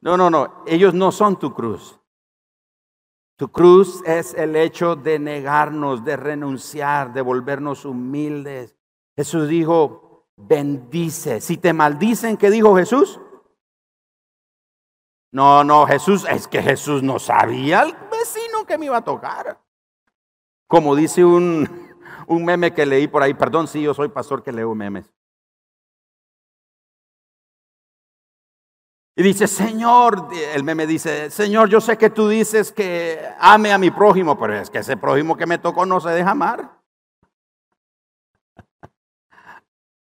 No, 0.00 0.16
no, 0.16 0.30
no. 0.30 0.64
Ellos 0.66 0.94
no 0.94 1.12
son 1.12 1.38
tu 1.38 1.52
cruz. 1.52 1.98
Tu 3.36 3.48
cruz 3.48 4.02
es 4.06 4.32
el 4.34 4.56
hecho 4.56 4.96
de 4.96 5.18
negarnos, 5.18 6.04
de 6.04 6.16
renunciar, 6.16 7.12
de 7.12 7.20
volvernos 7.20 7.84
humildes. 7.84 8.76
Jesús 9.14 9.48
dijo, 9.48 10.26
bendice. 10.36 11.40
Si 11.40 11.58
te 11.58 11.72
maldicen, 11.72 12.36
¿qué 12.36 12.50
dijo 12.50 12.74
Jesús? 12.76 13.20
No, 15.32 15.64
no, 15.64 15.86
Jesús, 15.86 16.26
es 16.30 16.48
que 16.48 16.62
Jesús 16.62 17.02
no 17.02 17.18
sabía 17.18 17.82
el 17.82 17.92
vecino 18.10 18.64
que 18.66 18.78
me 18.78 18.86
iba 18.86 18.96
a 18.96 19.04
tocar. 19.04 19.60
Como 20.66 20.96
dice 20.96 21.24
un, 21.24 21.68
un 22.26 22.44
meme 22.44 22.72
que 22.72 22.86
leí 22.86 23.06
por 23.06 23.22
ahí, 23.22 23.34
perdón, 23.34 23.68
sí, 23.68 23.82
yo 23.82 23.92
soy 23.92 24.08
pastor 24.08 24.42
que 24.42 24.52
leo 24.52 24.74
memes. 24.74 25.15
Y 29.18 29.22
dice, 29.22 29.46
Señor, 29.46 30.28
el 30.54 30.62
meme 30.62 30.86
dice, 30.86 31.30
Señor, 31.30 31.70
yo 31.70 31.80
sé 31.80 31.96
que 31.96 32.10
tú 32.10 32.28
dices 32.28 32.70
que 32.70 33.26
ame 33.38 33.72
a 33.72 33.78
mi 33.78 33.90
prójimo, 33.90 34.38
pero 34.38 34.54
es 34.54 34.68
que 34.68 34.80
ese 34.80 34.98
prójimo 34.98 35.38
que 35.38 35.46
me 35.46 35.56
tocó 35.56 35.86
no 35.86 36.00
se 36.00 36.10
deja 36.10 36.32
amar. 36.32 36.70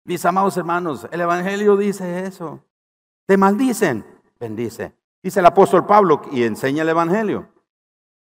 Mis 0.04 0.24
amados 0.24 0.56
hermanos, 0.56 1.06
el 1.12 1.20
Evangelio 1.20 1.76
dice 1.76 2.26
eso. 2.26 2.64
Te 3.24 3.36
maldicen, 3.36 4.04
bendice. 4.40 4.92
Dice 5.22 5.38
el 5.38 5.46
apóstol 5.46 5.86
Pablo 5.86 6.22
y 6.32 6.42
enseña 6.42 6.82
el 6.82 6.88
Evangelio. 6.88 7.48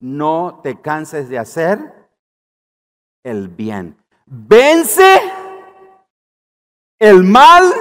No 0.00 0.58
te 0.64 0.80
canses 0.80 1.28
de 1.28 1.38
hacer 1.38 2.10
el 3.22 3.46
bien. 3.46 3.96
Vence 4.24 5.20
el 6.98 7.22
mal 7.22 7.72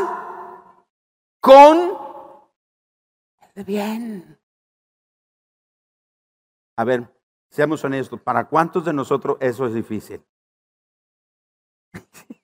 con 1.39 1.84
bien. 3.63 4.37
A 6.77 6.83
ver, 6.83 7.07
seamos 7.49 7.83
honestos, 7.83 8.19
¿para 8.19 8.45
cuántos 8.47 8.83
de 8.83 8.91
nosotros 8.91 9.37
eso 9.39 9.65
es 9.65 9.73
difícil? 9.73 10.21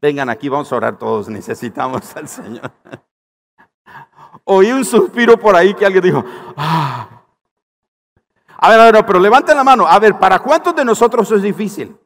Vengan 0.00 0.30
aquí, 0.30 0.48
vamos 0.48 0.72
a 0.72 0.76
orar 0.76 0.96
todos, 0.98 1.28
necesitamos 1.30 2.16
al 2.16 2.28
Señor. 2.28 2.72
Oí 4.44 4.72
un 4.72 4.84
suspiro 4.84 5.38
por 5.38 5.54
ahí 5.54 5.74
que 5.74 5.84
alguien 5.84 6.04
dijo, 6.04 6.24
ah". 6.56 7.08
A 8.60 8.70
ver, 8.70 8.80
a 8.80 8.90
ver, 8.90 9.06
pero 9.06 9.20
levanten 9.20 9.56
la 9.56 9.62
mano. 9.62 9.86
A 9.86 9.98
ver, 9.98 10.18
¿para 10.18 10.40
cuántos 10.40 10.74
de 10.74 10.84
nosotros 10.84 11.26
eso 11.26 11.36
es 11.36 11.42
difícil? 11.42 11.96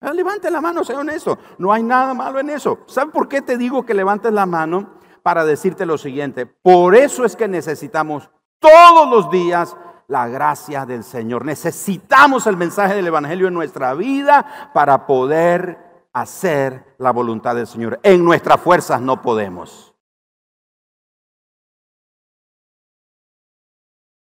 Levanten 0.00 0.52
la 0.52 0.60
mano, 0.60 0.84
sea 0.84 0.98
honesto. 0.98 1.38
No 1.58 1.72
hay 1.72 1.82
nada 1.82 2.14
malo 2.14 2.38
en 2.38 2.50
eso. 2.50 2.78
¿Saben 2.86 3.10
por 3.10 3.28
qué 3.28 3.42
te 3.42 3.58
digo 3.58 3.84
que 3.84 3.92
levantes 3.92 4.32
la 4.32 4.46
mano? 4.46 4.97
Para 5.28 5.44
decirte 5.44 5.84
lo 5.84 5.98
siguiente. 5.98 6.46
Por 6.46 6.94
eso 6.94 7.22
es 7.22 7.36
que 7.36 7.48
necesitamos 7.48 8.30
todos 8.58 9.10
los 9.10 9.30
días 9.30 9.76
la 10.06 10.26
gracia 10.26 10.86
del 10.86 11.04
Señor. 11.04 11.44
Necesitamos 11.44 12.46
el 12.46 12.56
mensaje 12.56 12.94
del 12.94 13.08
Evangelio 13.08 13.46
en 13.46 13.52
nuestra 13.52 13.92
vida 13.92 14.70
para 14.72 15.06
poder 15.06 16.08
hacer 16.14 16.94
la 16.96 17.10
voluntad 17.10 17.56
del 17.56 17.66
Señor. 17.66 18.00
En 18.02 18.24
nuestras 18.24 18.58
fuerzas 18.58 19.02
no 19.02 19.20
podemos. 19.20 19.94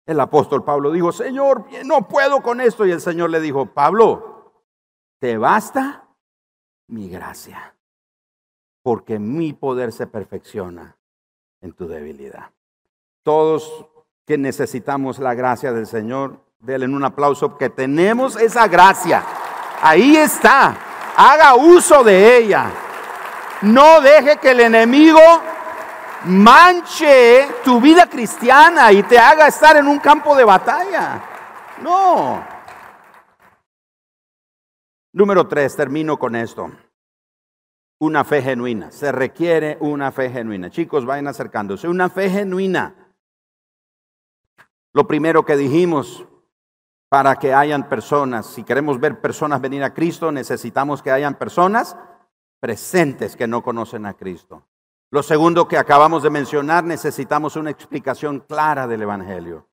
El 0.08 0.20
apóstol 0.20 0.64
Pablo 0.64 0.90
dijo, 0.90 1.12
Señor, 1.12 1.68
no 1.86 2.08
puedo 2.08 2.42
con 2.42 2.60
esto. 2.60 2.88
Y 2.88 2.92
el 2.92 3.02
Señor 3.02 3.30
le 3.30 3.40
dijo, 3.40 3.68
Pablo, 3.68 4.64
¿te 5.20 5.38
basta 5.38 6.08
mi 6.88 7.08
gracia? 7.08 7.77
Porque 8.88 9.20
mi 9.20 9.52
poder 9.52 9.92
se 9.92 10.08
perfecciona 10.08 10.96
en 11.60 11.74
tu 11.74 11.90
debilidad. 11.90 12.52
Todos 13.22 13.86
que 14.26 14.38
necesitamos 14.38 15.20
la 15.20 15.34
gracia 15.34 15.74
del 15.74 15.86
Señor, 15.86 16.40
denle 16.60 16.86
un 16.86 17.04
aplauso 17.04 17.58
que 17.58 17.70
tenemos 17.70 18.38
esa 18.38 18.66
gracia. 18.70 19.26
Ahí 19.82 20.16
está. 20.16 20.78
Haga 21.18 21.56
uso 21.56 22.02
de 22.02 22.38
ella. 22.38 22.72
No 23.64 24.00
deje 24.00 24.38
que 24.38 24.52
el 24.52 24.62
enemigo 24.62 25.20
manche 26.24 27.46
tu 27.66 27.82
vida 27.82 28.10
cristiana 28.10 28.94
y 28.94 29.04
te 29.04 29.20
haga 29.20 29.48
estar 29.48 29.76
en 29.76 29.90
un 29.90 30.00
campo 30.00 30.34
de 30.34 30.46
batalla. 30.46 31.22
No. 31.82 32.42
Número 35.12 35.46
tres, 35.46 35.76
termino 35.76 36.18
con 36.18 36.38
esto 36.38 36.72
una 38.00 38.24
fe 38.24 38.42
genuina. 38.42 38.92
Se 38.92 39.12
requiere 39.12 39.78
una 39.80 40.12
fe 40.12 40.30
genuina. 40.30 40.70
Chicos, 40.70 41.06
vayan 41.06 41.28
acercándose. 41.28 41.88
Una 41.88 42.10
fe 42.10 42.30
genuina. 42.30 42.96
Lo 44.94 45.08
primero 45.08 45.46
que 45.46 45.56
dijimos, 45.56 46.26
para 47.10 47.36
que 47.38 47.54
hayan 47.54 47.88
personas, 47.88 48.48
si 48.48 48.64
queremos 48.64 49.00
ver 49.00 49.22
personas 49.22 49.62
venir 49.62 49.84
a 49.84 49.94
Cristo, 49.94 50.32
necesitamos 50.32 51.02
que 51.02 51.12
hayan 51.12 51.36
personas 51.36 51.96
presentes 52.60 53.36
que 53.36 53.48
no 53.48 53.64
conocen 53.64 54.06
a 54.06 54.14
Cristo. 54.14 54.66
Lo 55.10 55.24
segundo 55.24 55.68
que 55.68 55.78
acabamos 55.78 56.24
de 56.24 56.30
mencionar, 56.30 56.84
necesitamos 56.84 57.56
una 57.56 57.70
explicación 57.70 58.42
clara 58.42 58.88
del 58.88 59.04
Evangelio. 59.04 59.68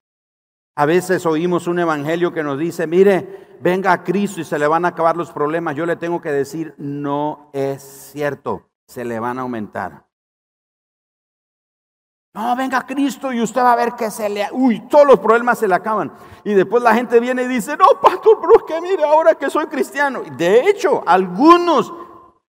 A 0.77 0.87
veces 0.87 1.25
oímos 1.25 1.69
un 1.69 1.79
evangelio 1.79 2.33
que 2.33 2.43
nos 2.43 2.59
dice, 2.59 2.87
mire, 2.87 3.57
venga 3.61 3.93
a 3.93 4.03
Cristo 4.03 4.41
y 4.41 4.45
se 4.45 4.59
le 4.59 4.67
van 4.67 4.85
a 4.85 4.89
acabar 4.89 5.17
los 5.17 5.31
problemas. 5.31 5.77
Yo 5.77 5.87
le 5.87 5.97
tengo 5.97 6.21
que 6.21 6.33
decir, 6.33 6.75
no 6.79 7.51
es 7.53 7.83
cierto, 8.13 8.69
se 8.87 9.05
le 9.05 9.21
van 9.21 9.39
a 9.39 9.43
aumentar. 9.43 10.05
No, 12.35 12.57
venga 12.57 12.85
Cristo 12.85 13.33
y 13.33 13.41
usted 13.41 13.61
va 13.61 13.75
a 13.75 13.77
ver 13.77 13.93
que 13.93 14.11
se 14.11 14.29
le... 14.29 14.49
Uy, 14.51 14.81
todos 14.89 15.07
los 15.07 15.21
problemas 15.21 15.57
se 15.57 15.69
le 15.69 15.75
acaban. 15.77 16.13
Y 16.43 16.53
después 16.55 16.83
la 16.83 16.93
gente 16.93 17.21
viene 17.21 17.45
y 17.45 17.47
dice, 17.47 17.77
no, 17.77 18.01
pastor, 18.01 18.41
pero 18.41 18.55
es 18.57 18.63
que 18.65 18.81
mire, 18.81 19.05
ahora 19.05 19.37
que 19.37 19.49
soy 19.49 19.67
cristiano. 19.67 20.23
De 20.37 20.69
hecho, 20.69 21.05
algunos, 21.07 21.95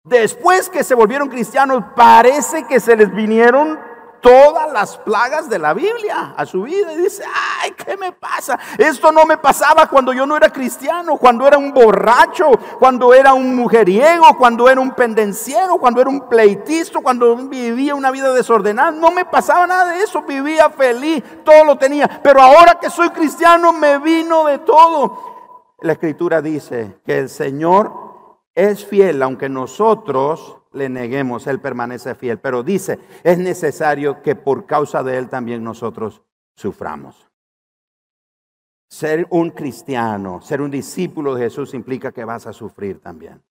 después 0.05 0.69
que 0.69 0.86
se 0.86 0.95
volvieron 0.95 1.28
cristianos, 1.28 1.84
parece 1.97 2.63
que 2.63 2.80
se 2.80 2.95
les 2.95 3.13
vinieron 3.13 3.78
todas 4.24 4.71
las 4.71 4.97
plagas 4.97 5.49
de 5.49 5.59
la 5.59 5.74
Biblia 5.74 6.34
a 6.38 6.45
su 6.45 6.63
vida 6.63 6.93
y 6.93 6.97
dice, 6.97 7.24
ay, 7.61 7.71
¿qué 7.71 7.97
me 7.97 8.13
pasa? 8.13 8.57
Esto 8.78 9.11
no 9.11 9.26
me 9.26 9.38
pasaba 9.38 9.88
cuando 9.88 10.13
yo 10.13 10.26
no 10.26 10.38
era 10.38 10.49
cristiano, 10.49 11.17
cuando 11.17 11.45
era 11.45 11.57
un 11.57 11.74
borracho, 11.74 12.51
cuando 12.80 13.13
era 13.13 13.34
un 13.34 13.53
mujeriego, 13.53 14.26
cuando 14.38 14.69
era 14.69 14.80
un 14.80 14.91
pendenciero, 14.91 15.78
cuando 15.78 15.99
era 15.99 16.09
un 16.09 16.30
pleitisto, 16.30 17.01
cuando 17.01 17.36
vivía 17.36 17.93
una 17.95 18.11
vida 18.11 18.32
desordenada. 18.32 18.91
No 18.91 19.11
me 19.11 19.26
pasaba 19.26 19.67
nada 19.67 19.91
de 19.91 20.01
eso, 20.01 20.21
vivía 20.21 20.69
feliz, 20.69 21.21
todo 21.43 21.65
lo 21.65 21.78
tenía. 21.78 22.21
Pero 22.24 22.41
ahora 22.41 22.80
que 22.80 22.89
soy 22.89 23.09
cristiano 23.09 23.74
me 23.74 23.99
vino 23.99 24.45
de 24.45 24.59
todo. 24.59 25.76
La 25.82 25.93
escritura 25.93 26.41
dice 26.41 27.01
que 27.05 27.19
el 27.19 27.28
Señor 27.28 27.91
es 28.55 28.86
fiel, 28.86 29.21
aunque 29.21 29.49
nosotros 29.49 30.62
le 30.74 30.89
neguemos, 30.89 31.47
Él 31.47 31.59
permanece 31.59 32.15
fiel. 32.15 32.39
Pero 32.39 32.63
dice, 32.63 32.99
es 33.24 33.38
necesario 33.38 34.21
que 34.21 34.36
por 34.36 34.65
causa 34.65 35.03
de 35.03 35.17
Él 35.17 35.30
también 35.30 35.63
nosotros 35.63 36.21
suframos. 36.55 37.30
Ser 38.89 39.28
un 39.32 39.49
cristiano, 39.49 40.41
ser 40.41 40.61
un 40.61 40.69
discípulo 40.69 41.34
de 41.34 41.45
Jesús 41.45 41.74
implica 41.74 42.11
que 42.11 42.26
vas 42.26 42.45
a 42.45 42.53
sufrir 42.53 42.99
también. 42.99 43.41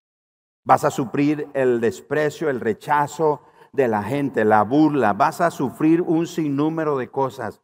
Vas 0.64 0.84
a 0.84 0.90
sufrir 0.90 1.48
el 1.54 1.80
desprecio, 1.80 2.48
el 2.48 2.60
rechazo 2.60 3.42
de 3.72 3.88
la 3.88 4.02
gente, 4.02 4.44
la 4.44 4.62
burla, 4.62 5.14
vas 5.14 5.40
a 5.40 5.50
sufrir 5.50 6.00
un 6.02 6.26
sinnúmero 6.26 6.96
de 6.96 7.08
cosas. 7.08 7.60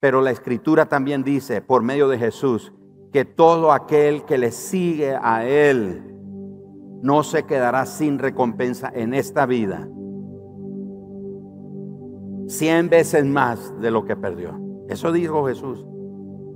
Pero 0.00 0.22
la 0.22 0.30
escritura 0.30 0.86
también 0.86 1.22
dice, 1.22 1.60
por 1.60 1.82
medio 1.82 2.08
de 2.08 2.18
Jesús, 2.18 2.72
que 3.12 3.24
todo 3.24 3.72
aquel 3.72 4.24
que 4.24 4.38
le 4.38 4.50
sigue 4.50 5.16
a 5.20 5.44
Él, 5.46 6.19
no 7.02 7.22
se 7.22 7.44
quedará 7.44 7.86
sin 7.86 8.18
recompensa 8.18 8.90
en 8.94 9.14
esta 9.14 9.46
vida. 9.46 9.88
Cien 12.46 12.88
veces 12.88 13.24
más 13.24 13.72
de 13.80 13.90
lo 13.90 14.04
que 14.04 14.16
perdió. 14.16 14.58
Eso 14.88 15.12
dijo 15.12 15.46
Jesús. 15.46 15.86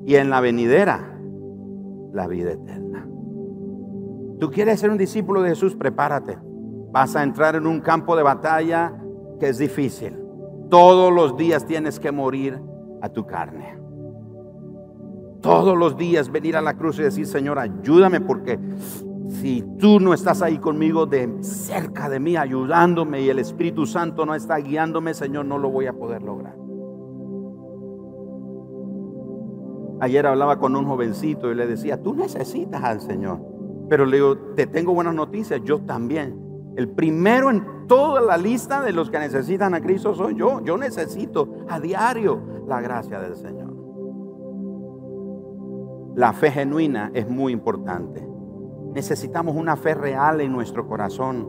Y 0.05 0.17
en 0.17 0.29
la 0.29 0.41
venidera, 0.41 1.19
la 2.13 2.27
vida 2.27 2.53
eterna. 2.53 3.07
Tú 4.39 4.51
quieres 4.51 4.81
ser 4.81 4.91
un 4.91 4.99
discípulo 4.99 5.41
de 5.41 5.51
Jesús, 5.51 5.75
prepárate. 5.77 6.37
Vas 6.91 7.17
a 7.17 7.23
entrar 7.23 7.57
en 7.57 7.67
un 7.67 7.81
campo 7.81 8.17
de 8.17 8.23
batalla 8.23 8.93
que 9.41 9.49
es 9.49 9.59
difícil. 9.59 10.19
Todos 10.69 11.13
los 11.13 11.37
días 11.37 11.65
tienes 11.67 11.99
que 12.01 12.13
morir 12.13 12.61
a 13.01 13.09
tu 13.09 13.27
carne. 13.27 13.79
Todos 15.41 15.77
los 15.77 15.97
días 15.97 16.31
venir 16.31 16.57
a 16.57 16.63
la 16.63 16.75
cruz 16.75 16.99
y 16.99 17.03
decir, 17.03 17.27
Señor, 17.27 17.59
ayúdame 17.59 18.21
porque 18.21 18.59
si 19.29 19.65
tú 19.79 20.01
no 20.01 20.13
estás 20.13 20.43
ahí 20.43 20.59
conmigo 20.59 21.07
de 21.07 21.43
cerca 21.43 22.09
de 22.09 22.21
mí, 22.21 22.37
ayudándome 22.37 23.23
y 23.23 23.31
el 23.31 23.39
Espíritu 23.39 23.87
Santo 23.87 24.27
no 24.27 24.35
está 24.35 24.57
guiándome, 24.57 25.15
Señor, 25.15 25.47
no 25.47 25.59
lo 25.59 25.71
voy 25.71 25.87
a 25.87 25.93
poder 25.93 26.23
lograr. 26.23 26.57
Ayer 30.01 30.27
hablaba 30.27 30.59
con 30.59 30.77
un 30.77 30.85
jovencito 30.85 31.51
y 31.51 31.55
le 31.55 31.67
decía, 31.67 32.03
tú 32.03 32.15
necesitas 32.15 32.83
al 32.83 33.01
Señor. 33.01 33.41
Pero 33.89 34.05
le 34.05 34.17
digo, 34.17 34.37
te 34.55 34.67
tengo 34.67 34.93
buenas 34.93 35.15
noticias, 35.15 35.61
yo 35.65 35.81
también. 35.81 36.43
El 36.77 36.89
primero 36.91 37.51
en 37.51 37.87
toda 37.87 38.21
la 38.21 38.37
lista 38.37 38.83
de 38.83 38.93
los 38.93 39.11
que 39.11 39.19
necesitan 39.19 39.75
a 39.75 39.81
Cristo 39.81 40.15
soy 40.15 40.35
yo. 40.37 40.63
Yo 40.65 40.77
necesito 40.77 41.65
a 41.69 41.81
diario 41.81 42.43
la 42.67 42.81
gracia 42.81 43.21
del 43.21 43.37
Señor. 43.37 43.73
La 46.17 46.33
fe 46.33 46.51
genuina 46.51 47.11
es 47.15 47.29
muy 47.29 47.53
importante. 47.53 48.34
Necesitamos 48.95 49.57
una 49.57 49.75
fe 49.77 49.95
real 49.95 50.41
en 50.41 50.53
nuestro 50.53 50.87
corazón. 50.87 51.49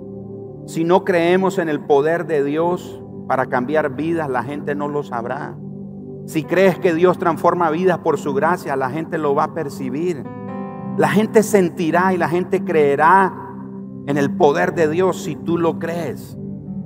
Si 0.65 0.83
no 0.83 1.03
creemos 1.03 1.59
en 1.59 1.69
el 1.69 1.79
poder 1.79 2.25
de 2.25 2.43
Dios 2.43 3.03
para 3.27 3.45
cambiar 3.45 3.95
vidas, 3.95 4.27
la 4.29 4.43
gente 4.43 4.73
no 4.73 4.87
lo 4.87 5.03
sabrá. 5.03 5.55
Si 6.25 6.43
crees 6.43 6.79
que 6.79 6.95
Dios 6.95 7.19
transforma 7.19 7.69
vidas 7.69 7.99
por 7.99 8.17
su 8.17 8.33
gracia, 8.33 8.75
la 8.75 8.89
gente 8.89 9.19
lo 9.19 9.35
va 9.35 9.43
a 9.43 9.53
percibir. 9.53 10.23
La 10.97 11.09
gente 11.09 11.43
sentirá 11.43 12.15
y 12.15 12.17
la 12.17 12.29
gente 12.29 12.63
creerá 12.63 13.31
en 14.07 14.17
el 14.17 14.35
poder 14.35 14.73
de 14.73 14.87
Dios 14.87 15.21
si 15.21 15.35
tú 15.35 15.59
lo 15.59 15.77
crees. 15.77 16.35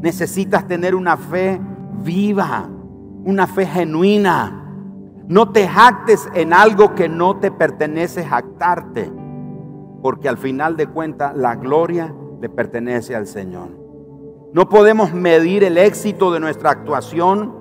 Necesitas 0.02 0.68
tener 0.68 0.94
una 0.94 1.16
fe 1.16 1.62
viva, 2.04 2.70
una 3.24 3.48
fe 3.48 3.66
genuina. 3.66 4.66
No 5.30 5.54
te 5.54 5.70
jactes 5.70 6.28
en 6.34 6.52
algo 6.52 6.96
que 6.96 7.08
no 7.08 7.38
te 7.38 7.50
pertenece 7.50 8.26
jactarte 8.26 9.19
porque 10.02 10.30
al 10.30 10.38
final 10.38 10.78
de 10.78 10.88
cuentas 10.88 11.36
la 11.36 11.56
gloria 11.56 12.14
le 12.42 12.50
pertenece 12.50 13.16
al 13.16 13.28
Señor. 13.28 13.70
No 14.54 14.70
podemos 14.70 15.14
medir 15.14 15.64
el 15.64 15.78
éxito 15.78 16.32
de 16.32 16.40
nuestra 16.40 16.72
actuación 16.72 17.54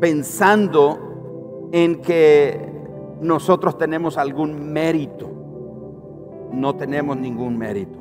pensando 0.00 1.68
en 1.72 2.00
que 2.02 2.72
nosotros 3.20 3.78
tenemos 3.78 4.18
algún 4.18 4.72
mérito. 4.72 5.30
No 6.52 6.76
tenemos 6.76 7.16
ningún 7.16 7.56
mérito. 7.56 7.98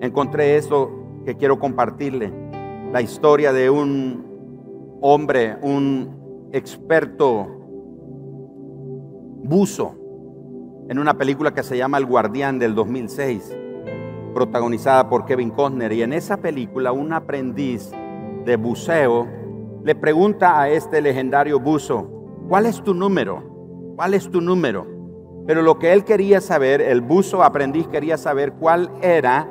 Encontré 0.00 0.56
eso 0.56 0.90
que 1.24 1.36
quiero 1.36 1.58
compartirle, 1.58 2.32
la 2.92 3.00
historia 3.00 3.52
de 3.52 3.70
un 3.70 4.98
hombre, 5.00 5.56
un 5.62 6.48
experto 6.52 7.46
buzo 9.42 10.03
en 10.88 10.98
una 10.98 11.16
película 11.16 11.54
que 11.54 11.62
se 11.62 11.76
llama 11.76 11.98
El 11.98 12.06
Guardián 12.06 12.58
del 12.58 12.74
2006, 12.74 13.56
protagonizada 14.34 15.08
por 15.08 15.24
Kevin 15.24 15.50
Costner. 15.50 15.92
Y 15.92 16.02
en 16.02 16.12
esa 16.12 16.36
película 16.36 16.92
un 16.92 17.12
aprendiz 17.12 17.90
de 18.44 18.56
buceo 18.56 19.26
le 19.82 19.94
pregunta 19.94 20.60
a 20.60 20.68
este 20.68 21.00
legendario 21.00 21.60
buzo, 21.60 22.10
¿cuál 22.48 22.66
es 22.66 22.82
tu 22.82 22.94
número? 22.94 23.94
¿Cuál 23.96 24.14
es 24.14 24.30
tu 24.30 24.40
número? 24.40 24.86
Pero 25.46 25.62
lo 25.62 25.78
que 25.78 25.92
él 25.92 26.04
quería 26.04 26.40
saber, 26.40 26.80
el 26.80 27.00
buzo 27.00 27.42
aprendiz 27.42 27.86
quería 27.88 28.16
saber 28.16 28.52
cuál 28.54 28.90
era 29.02 29.48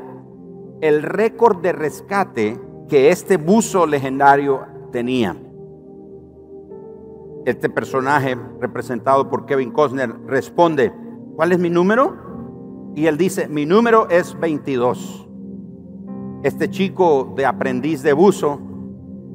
el 0.82 1.04
récord 1.04 1.62
de 1.62 1.72
rescate 1.72 2.60
que 2.90 3.10
este 3.10 3.38
buzo 3.38 3.86
legendario 3.86 4.66
tenía. 4.92 5.36
Este 7.46 7.70
personaje, 7.70 8.38
representado 8.60 9.30
por 9.30 9.46
Kevin 9.46 9.72
Costner, 9.72 10.14
responde, 10.26 10.94
¿Cuál 11.36 11.52
es 11.52 11.60
mi 11.60 11.70
número? 11.70 12.94
Y 12.96 13.08
él 13.08 13.18
dice, 13.18 13.48
mi 13.48 13.66
número 13.66 14.08
es 14.10 14.40
22. 14.40 15.28
Este 16.44 16.70
chico 16.70 17.34
de 17.36 17.46
aprendiz 17.46 18.04
de 18.04 18.14
buzo, 18.14 18.60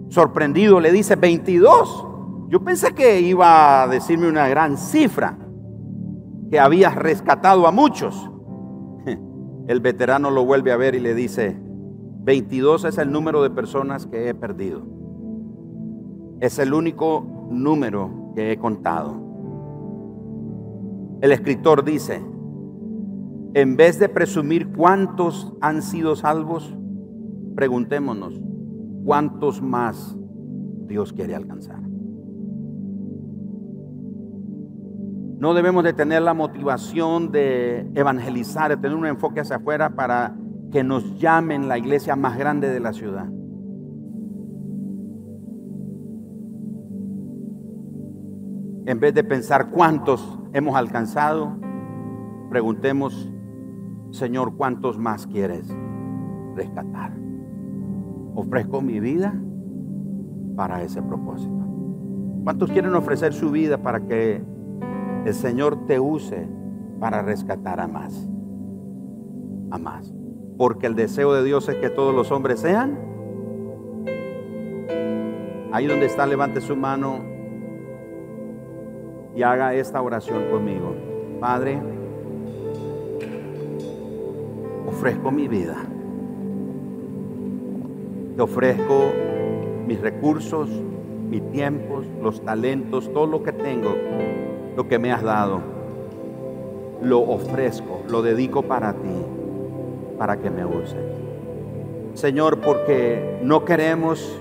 sorprendido, 0.09 0.78
le 0.78 0.92
dice, 0.92 1.16
22. 1.16 2.07
Yo 2.49 2.62
pensé 2.62 2.94
que 2.94 3.20
iba 3.20 3.82
a 3.82 3.88
decirme 3.88 4.28
una 4.28 4.49
gran 4.49 4.76
cifra, 4.76 5.38
que 6.51 6.61
había 6.61 6.90
rescatado 6.90 7.66
a 7.66 7.72
muchos. 7.72 8.30
El 9.66 9.80
veterano 9.80 10.30
lo 10.30 10.44
vuelve 10.44 10.70
a 10.70 10.76
ver 10.76 10.94
y 10.94 11.01
le 11.01 11.14
dice, 11.14 11.57
22 12.28 12.84
es 12.84 12.99
el 12.99 13.11
número 13.11 13.42
de 13.42 13.49
personas 13.49 14.07
que 14.07 14.28
he 14.28 14.34
perdido. 14.34 14.82
Es 16.40 16.59
el 16.59 16.74
único 16.74 17.49
número 17.51 18.32
que 18.34 18.53
he 18.53 18.59
contado. 18.59 19.27
El 21.20 21.32
escritor 21.32 21.84
dice, 21.84 22.22
en 23.54 23.76
vez 23.76 23.98
de 23.98 24.08
presumir 24.08 24.68
cuántos 24.68 25.52
han 25.60 25.82
sido 25.82 26.14
salvos, 26.14 26.76
preguntémonos, 27.56 28.40
¿cuántos 29.04 29.60
más 29.60 30.16
Dios 30.86 31.12
quiere 31.12 31.34
alcanzar? 31.34 31.80
No 35.38 35.54
debemos 35.54 35.82
de 35.82 35.92
tener 35.92 36.22
la 36.22 36.34
motivación 36.34 37.32
de 37.32 37.90
evangelizar, 37.94 38.70
de 38.70 38.76
tener 38.76 38.96
un 38.96 39.06
enfoque 39.06 39.40
hacia 39.40 39.56
afuera 39.56 39.90
para 39.90 40.36
que 40.70 40.84
nos 40.84 41.18
llamen 41.18 41.68
la 41.68 41.78
iglesia 41.78 42.14
más 42.16 42.36
grande 42.38 42.68
de 42.68 42.80
la 42.80 42.92
ciudad. 42.92 43.28
En 48.89 49.01
vez 49.01 49.12
de 49.12 49.22
pensar 49.22 49.68
cuántos 49.68 50.39
hemos 50.55 50.74
alcanzado, 50.74 51.59
preguntemos, 52.49 53.30
Señor, 54.12 54.57
¿cuántos 54.57 54.99
más 54.99 55.26
quieres 55.26 55.68
rescatar? 56.57 57.12
Ofrezco 58.34 58.80
mi 58.80 58.99
vida 58.99 59.39
para 60.57 60.82
ese 60.82 61.03
propósito. 61.03 61.66
¿Cuántos 62.45 62.70
quieren 62.70 62.95
ofrecer 62.95 63.34
su 63.34 63.51
vida 63.51 63.76
para 63.76 64.07
que 64.07 64.43
el 65.26 65.34
Señor 65.34 65.84
te 65.84 66.01
use 66.01 66.49
para 66.99 67.20
rescatar 67.20 67.80
a 67.80 67.89
más? 67.89 68.26
A 69.70 69.76
más. 69.76 70.14
Porque 70.57 70.86
el 70.86 70.95
deseo 70.95 71.34
de 71.34 71.45
Dios 71.45 71.68
es 71.68 71.74
que 71.74 71.91
todos 71.91 72.14
los 72.14 72.32
hombres 72.32 72.61
sean. 72.61 72.99
Ahí 75.72 75.86
donde 75.86 76.07
está, 76.07 76.26
levante 76.26 76.62
su 76.62 76.74
mano 76.74 77.36
y 79.34 79.42
haga 79.42 79.74
esta 79.74 80.00
oración 80.02 80.50
conmigo. 80.50 80.94
Padre, 81.40 81.78
ofrezco 84.86 85.30
mi 85.30 85.48
vida. 85.48 85.76
Te 88.36 88.42
ofrezco 88.42 89.12
mis 89.86 90.00
recursos, 90.00 90.68
mis 91.28 91.50
tiempos, 91.50 92.04
los 92.22 92.40
talentos, 92.42 93.12
todo 93.12 93.26
lo 93.26 93.42
que 93.42 93.52
tengo, 93.52 93.94
lo 94.76 94.88
que 94.88 94.98
me 94.98 95.12
has 95.12 95.22
dado. 95.22 95.60
Lo 97.02 97.20
ofrezco, 97.20 98.02
lo 98.08 98.22
dedico 98.22 98.62
para 98.62 98.92
ti, 98.92 99.24
para 100.18 100.38
que 100.38 100.50
me 100.50 100.64
uses. 100.64 100.96
Señor, 102.14 102.58
porque 102.58 103.40
no 103.44 103.64
queremos 103.64 104.40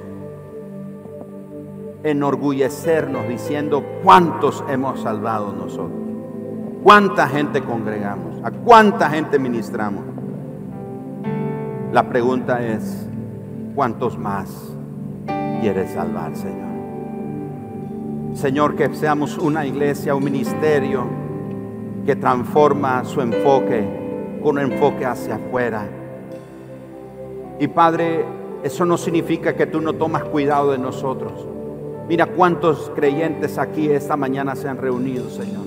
enorgullecernos 2.10 3.28
diciendo 3.28 3.84
cuántos 4.02 4.64
hemos 4.70 5.02
salvado 5.02 5.52
nosotros, 5.52 5.92
cuánta 6.82 7.28
gente 7.28 7.62
congregamos, 7.62 8.42
a 8.44 8.52
cuánta 8.52 9.10
gente 9.10 9.38
ministramos. 9.38 10.06
La 11.92 12.08
pregunta 12.08 12.66
es, 12.66 13.08
¿cuántos 13.76 14.18
más 14.18 14.74
quieres 15.62 15.92
salvar, 15.92 16.34
Señor? 16.36 16.68
Señor, 18.36 18.76
que 18.76 18.94
seamos 18.94 19.38
una 19.38 19.66
iglesia, 19.66 20.16
un 20.16 20.24
ministerio 20.24 21.06
que 22.06 22.16
transforma 22.16 23.04
su 23.04 23.20
enfoque 23.22 24.40
con 24.42 24.58
un 24.58 24.72
enfoque 24.72 25.06
hacia 25.06 25.36
afuera. 25.36 25.86
Y 27.60 27.68
Padre, 27.68 28.24
eso 28.64 28.86
no 28.86 28.98
significa 28.98 29.56
que 29.56 29.66
tú 29.66 29.82
no 29.82 29.94
tomas 29.94 30.24
cuidado 30.24 30.72
de 30.72 30.78
nosotros. 30.78 31.57
Mira 32.08 32.26
cuántos 32.26 32.90
creyentes 32.96 33.58
aquí 33.58 33.90
esta 33.90 34.16
mañana 34.16 34.56
se 34.56 34.70
han 34.70 34.78
reunido, 34.78 35.30
Señor. 35.30 35.66